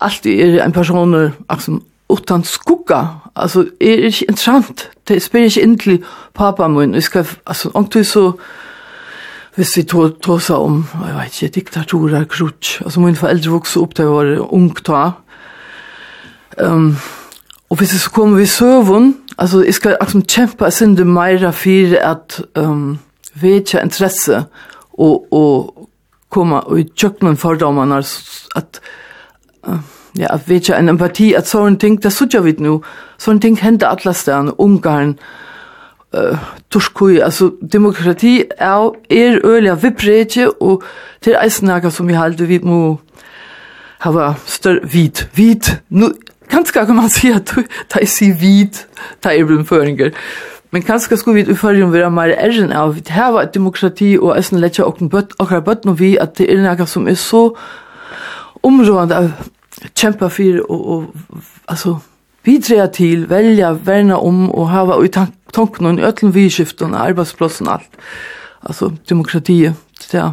alltid 0.00 0.40
er 0.40 0.64
en 0.64 0.72
person 0.72 1.16
som 1.58 1.82
utan 2.08 2.44
skugga, 2.44 3.04
altså 3.36 3.66
er 3.80 4.06
ikke 4.08 4.24
interessant, 4.28 4.90
det 5.08 5.22
spiller 5.22 5.50
ikke 5.50 5.62
inn 5.62 5.76
til 5.78 5.98
pappa 6.34 6.68
min, 6.68 6.94
jeg 6.94 7.02
skal, 7.02 7.26
altså, 7.46 7.70
omtid 7.74 8.04
så, 8.04 8.32
hvis 9.54 9.76
vi 9.76 9.82
tog, 9.82 10.16
tog 10.22 10.40
seg 10.42 10.56
om, 10.56 10.84
jeg 11.04 11.16
vet 11.16 11.42
ikke, 11.42 11.54
diktatorer, 11.54 12.24
krutsk, 12.24 12.80
altså 12.84 13.00
mine 13.00 13.16
foreldre 13.16 13.52
vokste 13.52 13.82
opp 13.82 13.96
til 13.98 14.08
å 14.08 14.16
være 14.16 14.46
ung 14.56 14.70
da, 14.86 15.02
um, 16.64 16.94
og 17.68 17.76
hvis 17.76 17.92
jeg 17.92 18.00
så 18.00 18.10
kommer 18.10 18.40
vi 18.40 18.46
søvun, 18.46 19.12
altså, 19.36 19.60
jeg 19.64 19.76
skal, 19.76 19.98
liksom 20.00 20.24
kjempe, 20.24 20.64
jeg 20.64 20.72
synes 20.72 20.96
det 20.96 21.06
meira 21.06 21.52
for 21.52 21.98
at, 22.00 22.40
um, 22.56 22.98
vekja 23.42 23.82
interesse 23.82 24.44
og, 24.98 25.32
og 25.32 25.88
komma 26.28 26.62
og 26.66 26.80
i 26.80 26.88
tjøkkenen 26.96 27.38
fordommene 27.40 28.02
at 28.56 28.80
uh, 29.66 29.78
ja, 30.18 30.32
at 30.34 30.48
vekja 30.48 30.78
en 30.78 30.92
empati 30.94 31.32
at 31.36 31.48
sånne 31.48 31.78
ting, 31.78 31.98
det 32.02 32.12
sutja 32.12 32.42
vi 32.44 32.56
nu 32.62 32.80
sånne 33.18 33.44
ting 33.44 33.58
hender 33.60 33.92
alle 33.92 34.14
stedene, 34.14 34.54
Ungarn 34.60 35.16
uh, 36.16 36.38
Turskui, 36.70 37.18
altså 37.20 37.52
demokrati 37.72 38.42
er, 38.58 38.90
er 39.10 39.40
øyelig 39.44 39.70
av 39.70 39.84
og 40.60 40.82
til 41.20 41.36
eisnaga 41.42 41.90
som 41.90 42.08
vi 42.08 42.14
halde 42.14 42.46
vi 42.46 42.58
må 42.62 42.98
hava 44.00 44.34
større 44.46 44.86
vit. 44.92 45.28
Vit 45.34 45.80
nu, 45.90 46.12
ganske 46.48 46.86
kan 46.86 46.96
man 46.96 47.10
si 47.16 47.32
at 47.32 47.54
da 47.92 48.02
jeg 48.02 48.08
sier 48.08 48.38
vit 48.38 48.86
da 49.24 49.34
jeg 49.34 49.46
blir 49.46 49.64
føringer, 49.64 50.14
Men 50.70 50.82
kanskje 50.82 51.16
skulle 51.16 51.44
vi 51.44 51.52
i 51.52 51.56
følgen 51.56 51.92
være 51.92 52.10
mer 52.12 52.34
æren 52.36 52.72
av 52.72 52.96
at 52.96 53.08
her 53.08 53.30
var 53.32 53.46
et 53.46 53.54
demokrati 53.54 54.16
og 54.20 54.36
æsten 54.36 54.60
lette 54.60 54.84
akkurat 54.84 55.64
bøtt 55.64 55.86
og 55.88 56.00
vi 56.00 56.16
at 56.20 56.36
det 56.38 56.50
er 56.52 56.60
noe 56.60 56.86
som 56.86 57.08
er 57.08 57.16
så 57.16 57.54
områdende 58.62 59.16
av 59.16 59.30
kjempe 59.94 60.28
for 60.30 60.60
og, 60.68 60.88
og 60.88 61.04
altså 61.68 61.96
bidra 62.44 62.86
til, 62.86 63.26
velja, 63.30 63.72
verna 63.84 64.18
om 64.20 64.50
og 64.50 64.68
hava 64.72 64.98
i 65.04 65.10
tanken 65.12 65.86
og 65.86 65.98
i 65.98 66.06
øtlen 66.06 66.34
vidskiften 66.34 66.94
og 66.94 67.00
arbeidsplassen 67.10 67.68
og 67.68 67.78
alt. 67.78 67.98
Altså 68.62 68.90
demokratiet. 69.08 69.74
Ja. 70.12 70.32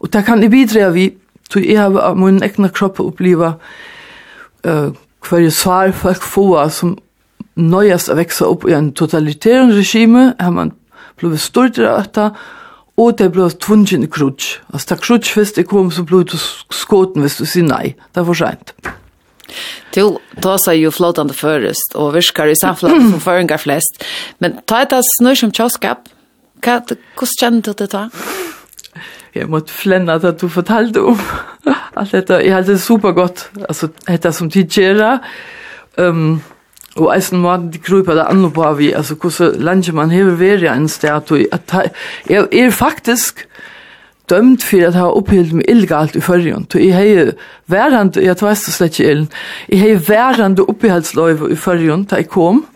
Og 0.00 0.12
det 0.12 0.24
kan 0.24 0.42
jeg 0.42 0.50
bidra 0.50 0.90
vi, 0.94 1.10
så 1.50 1.60
jeg 1.60 1.80
har 1.80 2.14
min 2.14 2.42
egna 2.42 2.68
kropp 2.68 3.00
oppleva 3.00 3.54
uh, 4.66 4.90
hver 5.28 5.50
svar 5.50 5.92
folk 5.92 6.22
få 6.22 6.68
som 6.70 6.96
nöjas 7.58 8.08
å 8.08 8.16
växa 8.18 8.46
opp 8.48 8.66
i 8.68 8.74
en 8.76 8.92
totalitär 8.92 9.66
regime, 9.72 10.32
har 10.38 10.50
man 10.54 10.72
blivit 11.18 11.40
stort 11.40 11.78
att 11.78 12.04
dette, 12.04 12.30
og 12.98 13.18
det 13.18 13.32
ble 13.32 13.50
tvungen 13.50 14.08
krutsk. 14.10 14.60
Altså, 14.72 14.94
da 14.94 15.00
krutsk 15.02 15.34
først 15.34 15.58
jeg 15.58 15.68
kom, 15.70 15.90
så 15.90 16.02
ble 16.02 16.24
det 16.26 16.38
skåten 16.74 17.22
hvis 17.22 17.38
du 17.38 17.46
sier 17.46 17.66
nei. 17.66 17.94
Det 18.14 18.22
er 18.22 18.26
for 18.26 18.38
sent. 18.38 18.74
Du 19.94 20.18
tar 20.42 20.58
seg 20.64 20.82
jo 20.82 20.90
flåtande 20.92 21.34
først, 21.34 21.94
og 21.94 22.14
virker 22.16 22.50
i 22.50 22.58
samfunnet 22.58 23.12
som 23.12 23.22
føringer 23.22 23.62
flest. 23.62 24.02
Men 24.42 24.58
ta 24.66 24.82
et 24.82 24.94
av 24.94 25.06
snur 25.14 25.38
som 25.38 25.54
tjåskap. 25.54 26.10
Hvordan 26.58 26.98
kjenner 27.38 27.62
du 27.62 27.72
det 27.78 27.90
da? 27.94 28.08
Jeg 29.34 29.46
måtte 29.50 29.72
flenne 29.72 30.16
at 30.18 30.40
du 30.40 30.48
fortalte 30.50 31.02
om 31.06 31.18
alt 31.94 32.12
dette. 32.12 32.40
Jeg 32.42 32.54
hadde 32.54 32.74
det 32.74 32.82
supergodt. 32.82 33.46
Altså, 33.68 33.92
dette 34.08 34.32
som 34.34 34.50
tid 34.50 34.74
gjør. 34.74 35.20
Um, 35.98 36.40
Og 36.98 37.12
eisen 37.14 37.42
var 37.44 37.62
de 37.62 37.78
krypa 37.78 38.16
det 38.18 38.26
andre 38.28 38.50
på 38.50 38.72
vi, 38.78 38.92
altså 38.92 39.14
hvordan 39.14 39.60
landet 39.62 39.94
man 39.94 40.10
hever 40.10 40.38
være 40.38 40.76
en 40.76 40.88
statue. 40.88 41.46
At 41.52 41.92
jeg 42.28 42.48
er 42.52 42.70
faktisk 42.70 43.46
dømt 44.30 44.64
for 44.64 44.76
at 44.76 44.82
jeg 44.82 45.00
har 45.00 45.16
opphilt 45.16 45.54
meg 45.56 45.68
illegalt 45.68 46.16
i 46.16 46.20
førjen. 46.20 46.66
Så 46.70 46.80
jeg 46.82 46.96
har 46.96 47.32
værende, 47.66 48.22
jeg 48.24 48.36
vet 48.40 48.64
det 48.66 48.74
slett 48.74 48.98
ikke 48.98 49.10
illen, 49.10 49.28
jeg 49.68 49.80
har 49.80 50.02
værende 50.08 50.66
opphildsløyve 50.68 51.52
i 51.52 51.56
førjen 51.56 52.04
da 52.04 52.20
jeg 52.20 52.28
kom, 52.28 52.66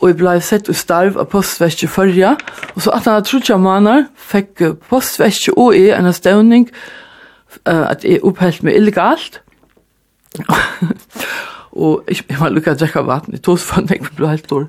og 0.00 0.08
jeg 0.08 0.16
ble 0.16 0.34
sett 0.44 0.68
og 0.72 0.76
starv 0.76 1.18
av 1.20 1.28
postverket 1.28 1.84
i 1.84 2.22
og 2.24 2.82
så 2.82 2.90
at 2.90 3.04
han 3.04 3.18
har 3.18 3.24
trodd 3.24 3.48
jeg 3.48 3.60
måneder, 3.60 4.04
fikk 4.16 4.62
postverket 4.88 5.54
og 5.56 5.76
jeg 5.76 5.98
en 5.98 6.12
støvning 6.12 6.68
at 7.64 8.04
jeg 8.04 8.22
opphilt 8.24 8.62
meg 8.62 8.76
illegalt. 8.76 9.40
Og 11.72 12.04
jeg, 12.08 12.24
jeg 12.28 12.40
var 12.40 12.50
lukket 12.50 12.74
å 12.74 12.80
drekke 12.80 13.04
vatten. 13.06 13.36
Jeg 13.36 13.42
tog 13.46 13.58
for 13.62 13.86
meg, 13.86 14.08
ble 14.16 14.32
helt 14.32 14.50
dårlig. 14.50 14.68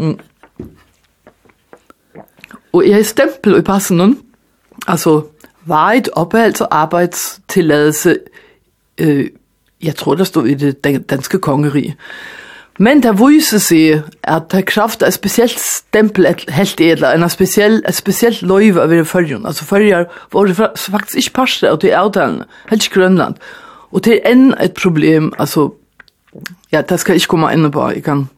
Mm. 0.00 0.18
Og 2.72 2.84
jeg 2.84 2.94
har 2.94 3.08
stempel 3.08 3.58
i 3.58 3.64
passen 3.64 4.00
nun. 4.02 4.16
Altså, 4.86 5.22
vejt 5.66 6.08
opphold 6.12 6.60
og 6.60 6.68
arbejdstilladelse. 6.70 8.18
Øh, 8.98 9.28
jeg 9.82 9.96
tror, 9.96 10.14
der 10.14 10.24
stod 10.24 10.46
i 10.46 10.54
det 10.54 11.10
danske 11.10 11.38
kongerige. 11.38 11.96
Men 12.78 13.02
der 13.02 13.12
viser 13.12 13.58
sig, 13.58 14.02
at 14.22 14.42
der 14.52 14.60
kraft 14.60 15.02
er 15.02 15.10
specielt 15.10 15.60
stempel 15.60 16.26
helt 16.48 16.80
edla, 16.80 17.14
en 17.14 17.28
speciell 17.28 17.82
et 17.88 17.94
specielt 17.94 18.42
løyve 18.42 18.82
over 18.82 19.00
i 19.00 19.04
fyrjun. 19.04 19.46
Altså 19.46 19.64
hvor 20.30 20.44
det 20.44 20.56
faktisk 20.56 21.16
ikke 21.16 21.32
passer 21.34 21.70
av 21.70 21.78
de 21.80 21.96
avtalene, 21.96 22.44
helt 22.68 22.84
ikke 22.84 23.00
Grønland. 23.00 23.34
Og 23.96 24.04
det 24.04 24.26
är 24.26 24.32
enn 24.32 24.54
ett 24.54 24.74
problem, 24.74 25.32
alltså, 25.38 25.70
ja, 26.70 26.82
det 26.82 26.98
ska 26.98 27.12
jag 27.12 27.22
komme 27.22 27.52
inn 27.52 27.72
på, 27.72 27.92
jag 27.94 28.04
kan 28.04 28.28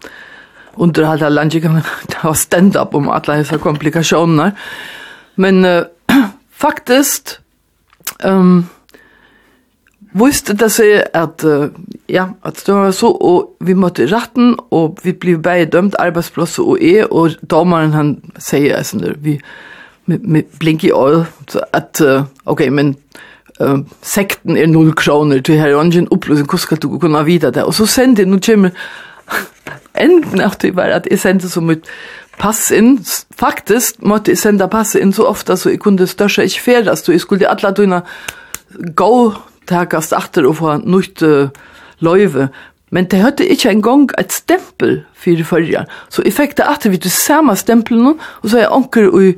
underhalda 0.74 1.28
land, 1.28 1.54
jag 1.54 1.62
kan 1.62 1.82
ha 2.22 2.34
stand-up 2.34 2.94
om 2.94 3.08
alla 3.08 3.36
disse 3.36 3.58
komplikationer. 3.58 4.52
Men 5.34 5.64
uh, 5.64 5.82
faktiskt, 6.52 7.40
um, 8.24 8.66
visste 10.12 10.54
det 10.54 10.70
seg 10.70 11.02
att 11.12 11.44
uh, 11.44 11.66
ja, 12.06 12.28
at 12.42 12.62
det 12.66 12.72
var 12.72 12.92
så 12.92 13.08
och 13.08 13.56
vi 13.60 13.74
mötte 13.74 14.06
ratten 14.06 14.54
och 14.68 14.98
vi 15.02 15.12
blev 15.12 15.42
bare 15.42 15.64
dømt 15.64 15.94
arbetsplats 15.94 16.58
och 16.58 16.82
är 16.82 17.12
og 17.12 17.30
dommeren 17.40 17.92
han 17.92 18.20
säger 18.38 18.98
der, 18.98 19.14
vi 19.18 19.40
med, 20.04 20.20
med 20.22 20.44
blink 20.58 20.84
i 20.84 20.92
øyet, 20.92 21.26
så 21.48 21.60
att 21.72 22.00
uh, 22.00 22.22
okej 22.44 22.70
men 22.70 22.94
uh, 23.60 23.78
sekten 24.02 24.56
er 24.56 24.70
null 24.70 24.92
kroner, 24.96 25.42
til 25.42 25.58
her, 25.60 25.74
og 25.74 25.86
ingen 25.86 26.08
oppløsning, 26.10 26.46
hvordan 26.46 26.64
skal 26.64 26.80
du 26.82 26.98
kunne 26.98 27.24
vite 27.26 27.50
det? 27.50 27.64
Og 27.64 27.74
så 27.74 27.86
sendte 27.86 28.22
jeg, 28.22 28.30
nå 28.30 28.38
kommer 28.44 28.70
enden 30.06 30.40
av 30.40 30.56
det 30.62 30.74
var 30.76 30.94
at 30.94 31.08
jeg 31.10 31.20
sendte 31.20 31.50
som 31.50 31.70
et 31.70 31.86
pass 32.38 32.68
inn, 32.74 32.98
faktisk 33.34 34.02
måtte 34.06 34.32
jeg 34.32 34.38
sende 34.38 34.68
pass 34.70 34.94
inn 34.98 35.12
så 35.12 35.26
ofte, 35.28 35.56
så 35.58 35.72
jeg 35.74 35.82
kunne 35.82 36.06
større 36.06 36.46
ikke 36.46 36.62
ferdes, 36.62 37.02
så 37.02 37.12
jeg 37.12 37.24
skulle 37.24 37.50
alle 37.50 37.74
døgnet 37.74 38.02
gå, 38.96 39.12
takast 39.68 40.14
achter 40.16 40.46
og 40.48 40.58
få 40.62 40.78
nytt 40.84 41.22
uh, 41.22 41.48
løyve, 42.00 42.48
Men 42.90 43.04
det 43.04 43.20
hørte 43.20 43.46
ikke 43.46 43.70
engang 43.70 44.08
et 44.18 44.32
stempel 44.32 45.02
for 45.12 45.44
førre. 45.44 45.84
Så 46.08 46.22
jeg 46.24 46.32
fikk 46.32 46.56
det 46.56 46.64
etter 46.64 46.90
vidt 46.90 47.04
det 47.04 47.12
samme 47.12 47.56
stempelen, 47.56 48.16
og 48.42 48.48
så 48.48 48.56
er 48.56 48.60
jeg 48.60 48.72
anker 48.72 49.02
i 49.20 49.34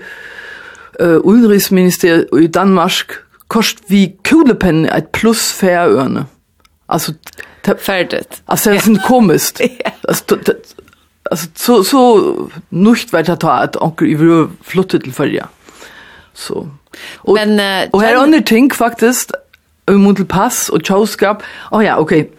uh, 1.00 1.18
Udenriksministeriet 1.18 2.28
i 2.40 2.46
Danmark 2.46 3.24
kost 3.50 3.78
vi 3.88 4.16
Kulepen 4.22 4.84
et 4.86 5.12
plus 5.12 5.52
Färöarne. 5.52 6.26
Also 6.86 7.12
fertigt. 7.78 8.42
Also 8.46 8.70
das 8.70 8.84
sind 8.84 9.02
komisch. 9.02 9.52
Das 10.02 10.24
alltså 11.30 11.46
så 11.54 11.84
så 11.84 12.50
nucht 12.70 13.12
vart 13.12 13.28
att 13.28 13.40
ta 13.40 13.50
att 13.50 13.76
onkel 13.76 14.08
i 14.08 14.14
vill 14.14 14.46
flytta 14.62 14.98
till 14.98 15.12
följa. 15.12 15.48
Så. 16.34 16.68
Och, 17.16 17.34
Men 17.34 17.60
uh, 17.60 17.90
och 17.90 18.02
här 18.02 18.16
under 18.16 18.40
ting 18.40 18.70
faktiskt 18.70 19.32
om 19.86 20.02
mot 20.02 20.28
pass 20.28 20.68
och 20.68 20.86
chauskap. 20.86 21.42
Oh 21.70 21.84
ja, 21.84 21.96
okej. 21.96 22.20
Okay. 22.20 22.32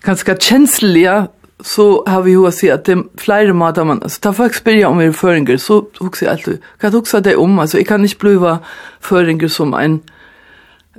Ganska 0.00 0.36
känsliga 0.36 1.28
så 1.60 2.04
har 2.06 2.22
vi 2.22 2.30
ju 2.30 2.50
sett 2.50 2.74
att 2.74 2.84
det 2.84 3.02
flera 3.16 3.54
matar 3.54 3.84
man 3.84 4.10
Så 4.10 4.20
ta 4.20 4.32
folk 4.32 4.54
spela 4.54 4.88
om 4.88 4.98
vi 4.98 5.12
föringer 5.12 5.56
så 5.56 5.86
huxar 6.00 6.26
jag 6.26 6.32
alltid. 6.32 6.62
Kan 6.80 6.94
också 6.94 7.20
det 7.20 7.36
om 7.36 7.58
alltså 7.58 7.78
jag 7.78 7.86
kan 7.86 8.02
inte 8.02 8.16
bliva 8.16 8.58
föringer 9.00 9.48
som 9.48 9.74
en 9.74 10.00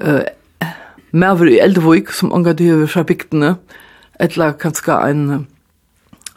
uh, 0.04 0.68
maver 1.12 1.46
i 1.46 1.60
Eldevik, 1.60 2.12
som 2.14 2.34
unga 2.34 2.54
dyver 2.54 2.88
fra 2.88 3.04
bygdene, 3.04 3.56
etla 4.20 4.52
kanskje 4.52 4.98
en, 5.10 5.48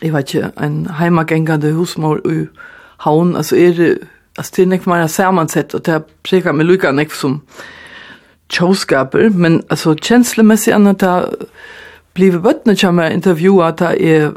jeg 0.02 0.14
vet 0.14 0.34
ikke, 0.34 0.50
en 0.62 0.86
heimagengande 0.98 1.72
husmor 1.72 2.20
i 2.28 2.46
haun, 3.04 3.36
altså 3.36 3.56
er 3.56 3.76
det, 3.76 3.92
altså 4.38 4.52
det 4.56 4.62
er 4.62 4.72
nek 4.72 4.86
meira 4.86 5.08
samansett, 5.08 5.74
og 5.74 5.86
det 5.86 5.94
er 5.94 6.08
preka 6.24 6.52
med 6.52 6.68
lykka 6.70 6.92
nek 6.92 7.12
som 7.14 7.40
tjåskaper, 8.52 9.30
men 9.34 9.62
altså 9.70 9.94
kjenslemessig 9.96 10.74
anna, 10.74 10.92
da 10.92 11.22
blive 12.14 12.42
bøttene 12.42 12.76
kommer 12.76 13.10
intervjua, 13.10 13.70
det 13.78 13.92
er 14.00 14.30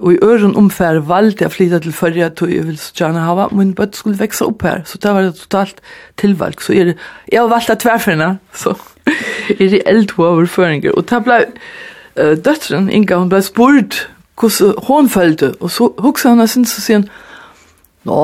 Og 0.00 0.12
i 0.12 0.18
øren 0.22 0.56
omfær 0.56 1.00
valgte 1.02 1.42
jeg 1.42 1.52
flytta 1.52 1.78
til 1.82 1.92
førre 1.92 2.28
at 2.28 2.42
jeg 2.42 2.62
ville 2.66 2.78
så 2.78 2.92
gjerne 2.94 3.24
hava, 3.24 3.48
men 3.50 3.72
bøtt 3.74 3.96
skulle 3.98 4.18
vekse 4.20 4.46
opp 4.46 4.62
her, 4.62 4.84
så 4.86 4.98
det 5.02 5.14
var 5.14 5.26
det 5.26 5.34
totalt 5.34 5.80
tilvalg. 6.20 6.62
Så 6.62 6.72
er, 6.72 6.92
jeg 7.32 7.40
har 7.40 7.50
valgt 7.50 7.70
at 7.70 7.82
tverfinna, 7.82 8.36
så 8.54 8.76
er 9.58 9.68
det 9.72 9.82
eld 9.86 10.14
overføringer. 10.18 10.94
Og 10.94 11.08
da 11.10 11.18
ble 11.18 11.40
uh, 11.50 12.36
døtteren, 12.38 12.86
Inga, 12.90 13.18
hun 13.18 13.32
ble 13.32 13.42
spurt 13.42 14.04
hvordan 14.38 14.74
hun 14.86 15.08
følte, 15.10 15.54
og 15.60 15.70
så 15.70 15.90
hukse 15.98 16.28
hun 16.28 16.46
sin, 16.48 16.66
så 16.66 16.80
sier 16.82 17.02
hun, 17.02 17.08
nå, 18.06 18.20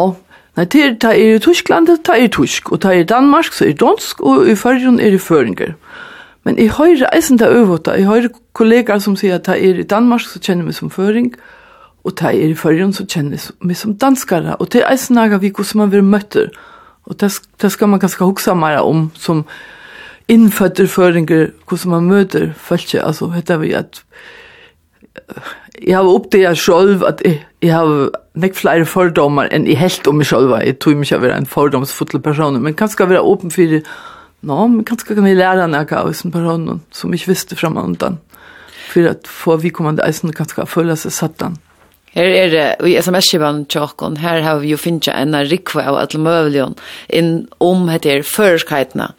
nei, 0.57 0.65
det 0.65 0.85
er, 0.85 0.95
det 1.03 1.11
er 1.11 1.35
i 1.35 1.43
Tyskland, 1.43 1.87
det 1.87 1.99
er 2.09 2.25
i 2.25 2.29
Tysk, 2.29 2.73
og 2.73 2.83
det 2.83 2.91
er 2.91 3.03
i 3.03 3.11
Danmark, 3.11 3.53
så 3.53 3.65
er 3.65 3.75
det 3.75 3.81
dansk, 3.81 4.21
og 4.21 4.49
i 4.49 4.55
førre 4.55 4.95
er 5.03 5.11
det 5.11 5.21
føringer. 5.21 5.75
Og 5.75 6.10
Men 6.45 6.59
jeg 6.59 6.73
hører 6.79 7.11
eisen 7.13 7.39
det 7.39 7.49
øvåta. 7.49 7.97
Jeg 7.99 8.09
hører 8.09 8.29
kollegaer 8.57 8.99
som 8.99 9.17
sier 9.17 9.37
at 9.37 9.49
jeg 9.49 9.71
er 9.71 9.81
i 9.83 9.89
Danmark, 9.89 10.25
så 10.25 10.41
kjenner 10.41 10.65
jeg 10.65 10.71
meg 10.71 10.79
som 10.79 10.91
føring. 10.91 11.35
Og 12.05 12.13
jeg 12.17 12.41
er 12.41 12.49
i 12.49 12.57
Førjen, 12.57 12.93
så 12.97 13.05
kjenner 13.05 13.37
jeg 13.37 13.57
meg 13.61 13.77
som 13.77 13.95
danskare, 13.95 14.57
Og 14.59 14.73
det 14.73 14.81
er 14.83 14.93
eisen 14.93 15.15
naga 15.15 15.37
vi 15.37 15.51
hvordan 15.51 15.79
man 15.79 15.93
vil 15.93 16.05
møtter. 16.05 16.49
Og 17.05 17.21
det, 17.21 17.33
det 17.63 17.73
skal 17.73 17.89
man 17.89 18.01
ganske 18.01 18.25
hoksa 18.25 18.55
mer 18.55 18.81
om 18.81 19.11
som 19.15 19.45
innfødder 20.29 20.87
føringer, 20.87 21.51
hvordan 21.69 21.91
man 21.91 22.05
møter 22.05 22.53
folk. 22.57 22.95
Altså, 22.95 23.29
heter 23.29 23.57
vi 23.57 23.73
at 23.73 24.05
jeg 25.87 25.97
har 25.97 26.05
oppdaget 26.05 26.59
selv 26.59 27.05
at 27.05 27.23
jeg, 27.25 27.45
jeg 27.63 27.75
har 27.75 28.11
nek 28.35 28.57
flere 28.57 28.87
fordommer 28.87 29.49
enn 29.53 29.67
jeg 29.67 29.79
helt 29.81 30.07
om 30.09 30.21
meg 30.21 30.29
selv. 30.29 30.55
Jeg 30.65 30.79
tror 30.79 30.93
ikke 30.97 31.15
jeg 31.15 31.31
er 31.31 31.37
en 31.37 31.47
fordomsfulle 31.47 32.21
person, 32.23 32.63
men 32.63 32.75
kanskje 32.75 33.03
jeg 33.03 33.11
være 33.11 33.27
åpen 33.27 33.51
for 33.51 33.63
det 33.63 33.83
Nå, 34.41 34.57
men 34.73 34.85
kanskje 34.89 35.19
kan 35.19 35.27
vi 35.27 35.37
lære 35.37 35.67
noe 35.69 35.97
av 35.99 36.13
sin 36.17 36.33
person 36.33 36.81
som 36.97 37.13
ikke 37.13 37.35
visste 37.35 37.59
frem 37.59 37.77
undan. 37.81 38.19
For 38.91 39.11
at 39.11 39.29
få 39.29 39.59
vi 39.61 39.73
kommende 39.75 40.07
eisen 40.07 40.33
kanskje 40.35 40.69
føle 40.69 40.97
seg 40.99 41.15
satt 41.15 41.37
den. 41.43 41.59
Her 42.17 42.27
er 42.27 42.49
det, 42.51 42.65
i 42.91 42.97
sms-skivan 42.99 43.63
tjokken, 43.71 44.17
her 44.19 44.43
har 44.43 44.59
vi 44.65 44.73
jo 44.73 44.79
finnet 44.81 45.13
en 45.15 45.37
rikva 45.47 45.85
av 45.93 45.99
alle 46.01 46.19
møvelion 46.23 46.75
inn 47.15 47.31
om 47.63 47.87
heter 47.93 48.25
førerskheitene. 48.27 49.13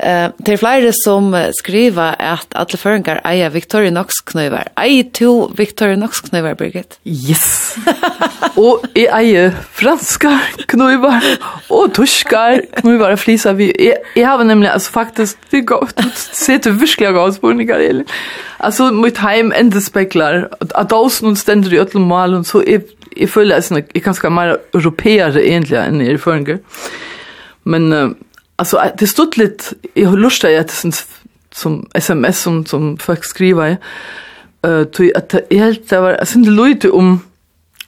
Uh, 0.00 0.32
det 0.40 0.54
er 0.54 0.62
flere 0.62 0.94
som 0.96 1.34
skriver 1.58 2.16
at 2.16 2.56
alle 2.56 2.80
føringar 2.80 3.20
eier 3.28 3.52
Victoria 3.52 3.92
Knox-knøyver. 3.92 4.72
Eier 4.80 5.10
to 5.16 5.50
Victoria 5.58 5.98
Knox-knøyver, 6.00 6.56
Birgit? 6.56 6.96
Yes! 7.04 7.76
og 8.60 8.86
jeg 8.96 9.10
eier 9.12 9.52
franska 9.76 10.32
knøyver 10.70 11.20
og 11.68 11.92
tyskar 11.98 12.64
knøyver 12.80 13.18
og 13.18 13.20
fliser. 13.20 13.58
Vi, 13.58 13.68
jeg, 13.76 14.00
jeg 14.16 14.26
har 14.26 14.40
nemlig, 14.48 14.72
altså 14.72 14.96
faktisk, 14.96 15.36
det 15.52 15.66
går, 15.68 15.92
du 15.92 16.08
sitter 16.46 16.72
virkelig 16.72 17.12
av 17.12 17.20
avspurninger, 17.26 17.84
Elin. 17.90 18.08
Altså, 18.60 18.90
mitt 18.92 19.20
heim 19.24 19.52
endespekler, 19.56 20.42
at 20.60 20.90
dosen 20.92 21.36
stender 21.38 21.72
i 21.72 21.78
øtlen 21.80 22.04
mal 22.08 22.29
talen, 22.30 22.44
så 22.44 22.62
jeg, 22.66 22.82
jeg 23.16 23.28
føler 23.28 23.56
at 23.56 23.70
jeg 23.70 24.02
kanskje 24.02 24.28
er 24.28 24.34
mer 24.34 24.56
europeere 24.74 25.42
egentlig 25.42 25.78
enn 25.78 26.00
i 26.00 26.16
føringer. 26.16 26.60
Men 27.64 27.92
uh, 27.92 28.10
alltså 28.58 28.78
det 28.98 29.08
stod 29.08 29.36
litt 29.38 29.72
i 29.94 30.04
lusta 30.04 30.50
jag 30.50 30.68
det 30.68 30.72
som, 30.72 30.92
som 31.52 31.86
SMS 31.94 32.36
som 32.36 32.66
som 32.66 32.96
folk 32.98 33.24
skriver 33.24 33.76
eh 34.62 34.70
uh, 34.70 34.84
till 34.84 35.12
att 35.16 35.34
helt 35.50 35.90
det 35.90 36.00
var 36.00 36.12
alltså 36.12 36.38
det 36.38 36.50
Leute 36.50 36.90
om 36.90 37.20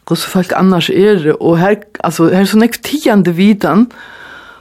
hur 0.08 0.16
så 0.16 0.28
folk 0.28 0.52
annars 0.52 0.90
är 0.90 1.16
det 1.24 1.32
och 1.32 1.58
här 1.58 1.76
alltså 2.00 2.30
här 2.30 2.44
så 2.44 2.58
näkt 2.58 2.82
tionde 2.82 3.32
vidan 3.32 3.86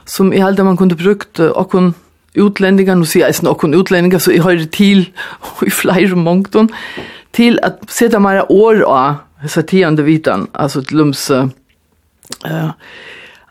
som 0.04 0.32
i 0.32 0.40
halt 0.40 0.58
man 0.58 0.76
kunde 0.76 0.94
brukt 0.94 1.38
och 1.38 1.70
kun 1.70 1.94
utlänningar 2.34 2.96
nu 2.96 3.04
ser 3.04 3.28
är 3.28 3.44
nog 3.44 3.58
kon 3.58 3.74
utlänningar 3.74 4.18
så 4.18 4.30
i 4.30 4.38
höjde 4.38 4.66
till 4.66 5.10
i 5.66 5.70
flyger 5.70 6.14
mångton 6.14 6.68
till 7.32 7.60
att 7.62 7.90
sätta 7.90 8.18
mera 8.18 8.52
år 8.52 8.82
och 8.82 9.14
satirande 9.48 10.02
vitan, 10.02 10.46
alltså 10.52 10.82
till 10.82 10.96
lums 10.96 11.30
eh 11.30 11.46
uh, 12.46 12.70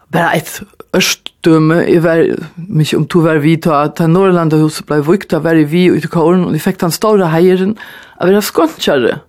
bara 0.07 0.33
ett 0.33 0.61
østdømme, 0.93 1.75
jeg 1.87 2.03
var 2.03 2.21
mykje 2.55 2.97
om 2.97 3.05
to 3.07 3.21
var 3.23 3.39
vi, 3.39 3.55
vita 3.55 3.81
att 3.81 3.99
Norrlanda 3.99 4.57
huset 4.57 4.85
blev 4.85 5.05
vukt 5.05 5.33
var 5.33 5.55
vi 5.55 5.85
ute 5.85 6.07
i 6.07 6.11
kåren, 6.11 6.45
og 6.45 6.53
jeg 6.53 6.61
fikk 6.61 6.81
den 6.81 6.91
store 6.91 7.29
heieren, 7.31 7.77
av 8.19 8.27
det 8.27 8.43
skontjare. 8.43 9.19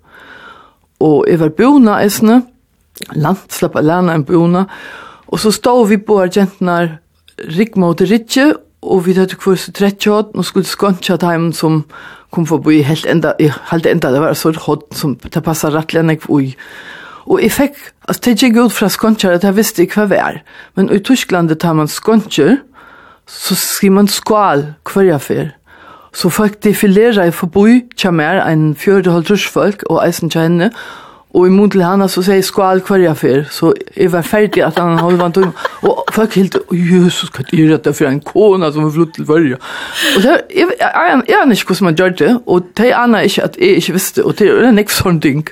og 1.00 1.26
jeg 1.28 1.40
var 1.40 1.48
bona 1.48 2.00
esne 2.04 2.42
landsläpp 3.14 3.76
alana 3.76 4.14
en 4.14 4.24
bona 4.24 4.66
og 5.26 5.40
så 5.40 5.50
stod 5.50 5.88
vi 5.88 5.96
på 5.96 6.20
argentnar 6.22 6.98
Rick 7.38 7.76
mot 7.76 8.00
Ritche 8.00 8.52
og 8.82 9.06
vi 9.06 9.14
hadde 9.14 9.38
kvart 9.38 9.62
så 9.62 9.72
trett 9.74 10.00
kjøtt, 10.02 10.34
og 10.34 10.46
skulle 10.46 10.68
skåntja 10.68 11.16
dem 11.22 11.52
som 11.54 11.84
kom 12.32 12.46
forbi 12.48 12.80
helt 12.86 13.06
enda, 13.06 13.34
i 13.38 13.50
halde 13.70 13.90
enda, 13.92 14.10
det 14.12 14.22
var 14.22 14.34
så 14.38 14.52
hot 14.66 14.88
som 14.96 15.14
det 15.22 15.44
passet 15.44 15.74
rett 15.74 15.94
lenne 15.94 16.16
ui. 16.28 16.54
Og 17.30 17.38
jeg 17.42 17.52
fikk, 17.54 17.78
altså 18.08 18.22
det 18.24 18.36
gikk 18.40 18.58
ut 18.58 18.74
fra 18.74 18.88
skåntjer 18.90 19.36
at 19.36 19.44
jeg 19.46 19.56
visste 19.56 19.84
ikke 19.84 20.02
hva 20.02 20.06
vi 20.10 20.18
er, 20.18 20.38
men 20.74 20.90
i 20.90 20.98
Tyskland 20.98 21.52
tar 21.62 21.76
man 21.78 21.90
skåntjer, 21.90 22.58
så 23.28 23.54
skriver 23.54 23.98
man 24.00 24.10
skål 24.10 24.64
hver 24.90 25.06
jeg 25.06 25.22
fyr. 25.22 25.52
Så 26.12 26.28
folk 26.28 26.58
defilerer 26.64 27.30
i 27.30 27.32
forbi, 27.32 27.84
kjemmer 27.96 28.42
en 28.44 28.72
fjørde 28.76 29.12
holdt 29.14 29.30
russfolk 29.30 29.86
og 29.88 30.02
eisen 30.02 30.32
kjenne, 30.32 30.72
Og 31.32 31.46
i 31.48 31.52
mun 31.52 31.70
til 31.72 31.80
hana 31.80 32.08
så 32.12 32.20
sier 32.24 32.36
jeg 32.36 32.44
skål 32.44 32.82
hver 32.84 33.00
jeg 33.00 33.16
fyr, 33.16 33.44
så 33.48 33.70
jeg 33.96 34.10
var 34.12 34.24
ferdig 34.26 34.60
at 34.66 34.76
han 34.76 34.98
holdt 35.00 35.20
vant 35.20 35.38
om. 35.40 35.52
Og 35.88 36.02
folk 36.12 36.34
helt, 36.36 36.58
Jesus, 36.76 37.30
hva 37.32 37.44
er 37.46 37.70
dette 37.72 37.94
for 37.96 38.08
en 38.10 38.20
kona 38.20 38.68
som 38.74 38.84
er 38.84 38.92
flutt 38.92 39.14
til 39.16 39.24
hverja? 39.28 39.60
Og 40.16 40.22
så, 40.26 40.36
jeg 40.52 40.68
aner 40.78 41.54
ikke 41.56 41.72
hvordan 41.72 41.88
man 41.88 41.96
gjør 41.96 42.16
det, 42.20 42.32
og 42.46 42.66
det 42.76 42.90
aner 42.96 43.28
ikke 43.28 43.46
at 43.48 43.56
jeg 43.60 43.80
ikke 43.80 43.96
visste, 43.96 44.24
og 44.24 44.36
det 44.38 44.50
er 44.50 44.68
en 44.68 44.82
ikke 44.82 44.98
sånn 44.98 45.22
ting. 45.24 45.46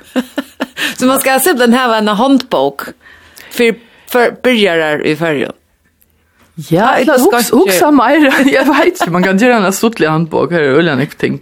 Så 0.97 1.09
man 1.09 1.21
skal 1.23 1.41
simpelthen 1.41 1.77
ha 1.77 1.97
en 1.97 2.13
håndbok 2.19 2.91
for, 3.49 3.81
for 4.11 4.37
byrjarar 4.45 5.01
i 5.07 5.15
hverja? 5.17 5.49
Ja, 6.69 6.91
jeg 6.99 7.07
husker 7.09 7.95
meg, 7.95 8.21
jeg 8.53 8.67
vet 8.67 9.01
ikke, 9.01 9.09
man 9.13 9.25
kan 9.25 9.41
gjøre 9.41 9.63
en 9.63 9.73
stuttlig 9.73 10.11
håndbok, 10.11 10.53
her 10.53 10.67
er 10.75 10.85
det 10.85 10.93
en 10.93 11.03
ikke 11.07 11.19
ting. 11.25 11.41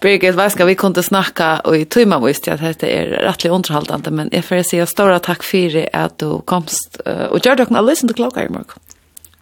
Birgit, 0.00 0.34
vad 0.34 0.52
ska 0.52 0.64
vi 0.64 0.74
kunde 0.74 1.02
snacka 1.02 1.58
och 1.58 1.76
i 1.76 1.84
timmar 1.84 2.20
visst 2.20 2.46
jag 2.46 2.64
att 2.64 2.78
det 2.78 2.98
är 2.98 3.06
rättligt 3.06 3.52
underhållande 3.52 4.10
men 4.10 4.28
jag 4.32 4.44
får 4.44 4.62
säga 4.62 4.86
stora 4.86 5.18
tack 5.18 5.42
för 5.42 5.72
det 5.72 5.88
att 5.92 6.18
du 6.18 6.40
komst 6.44 7.00
och 7.30 7.46
gör 7.46 7.56
dock 7.56 7.70
en 7.70 7.86
listen 7.86 8.08
till 8.08 8.16
klockan 8.16 8.46
i 8.46 8.48
morgon. 8.48 8.78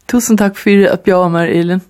Tusen 0.07 0.37
tack 0.37 0.59
för 0.59 0.87
att 0.87 1.07
jag 1.07 1.19
var 1.19 1.29
med 1.29 1.51
Elin. 1.51 1.81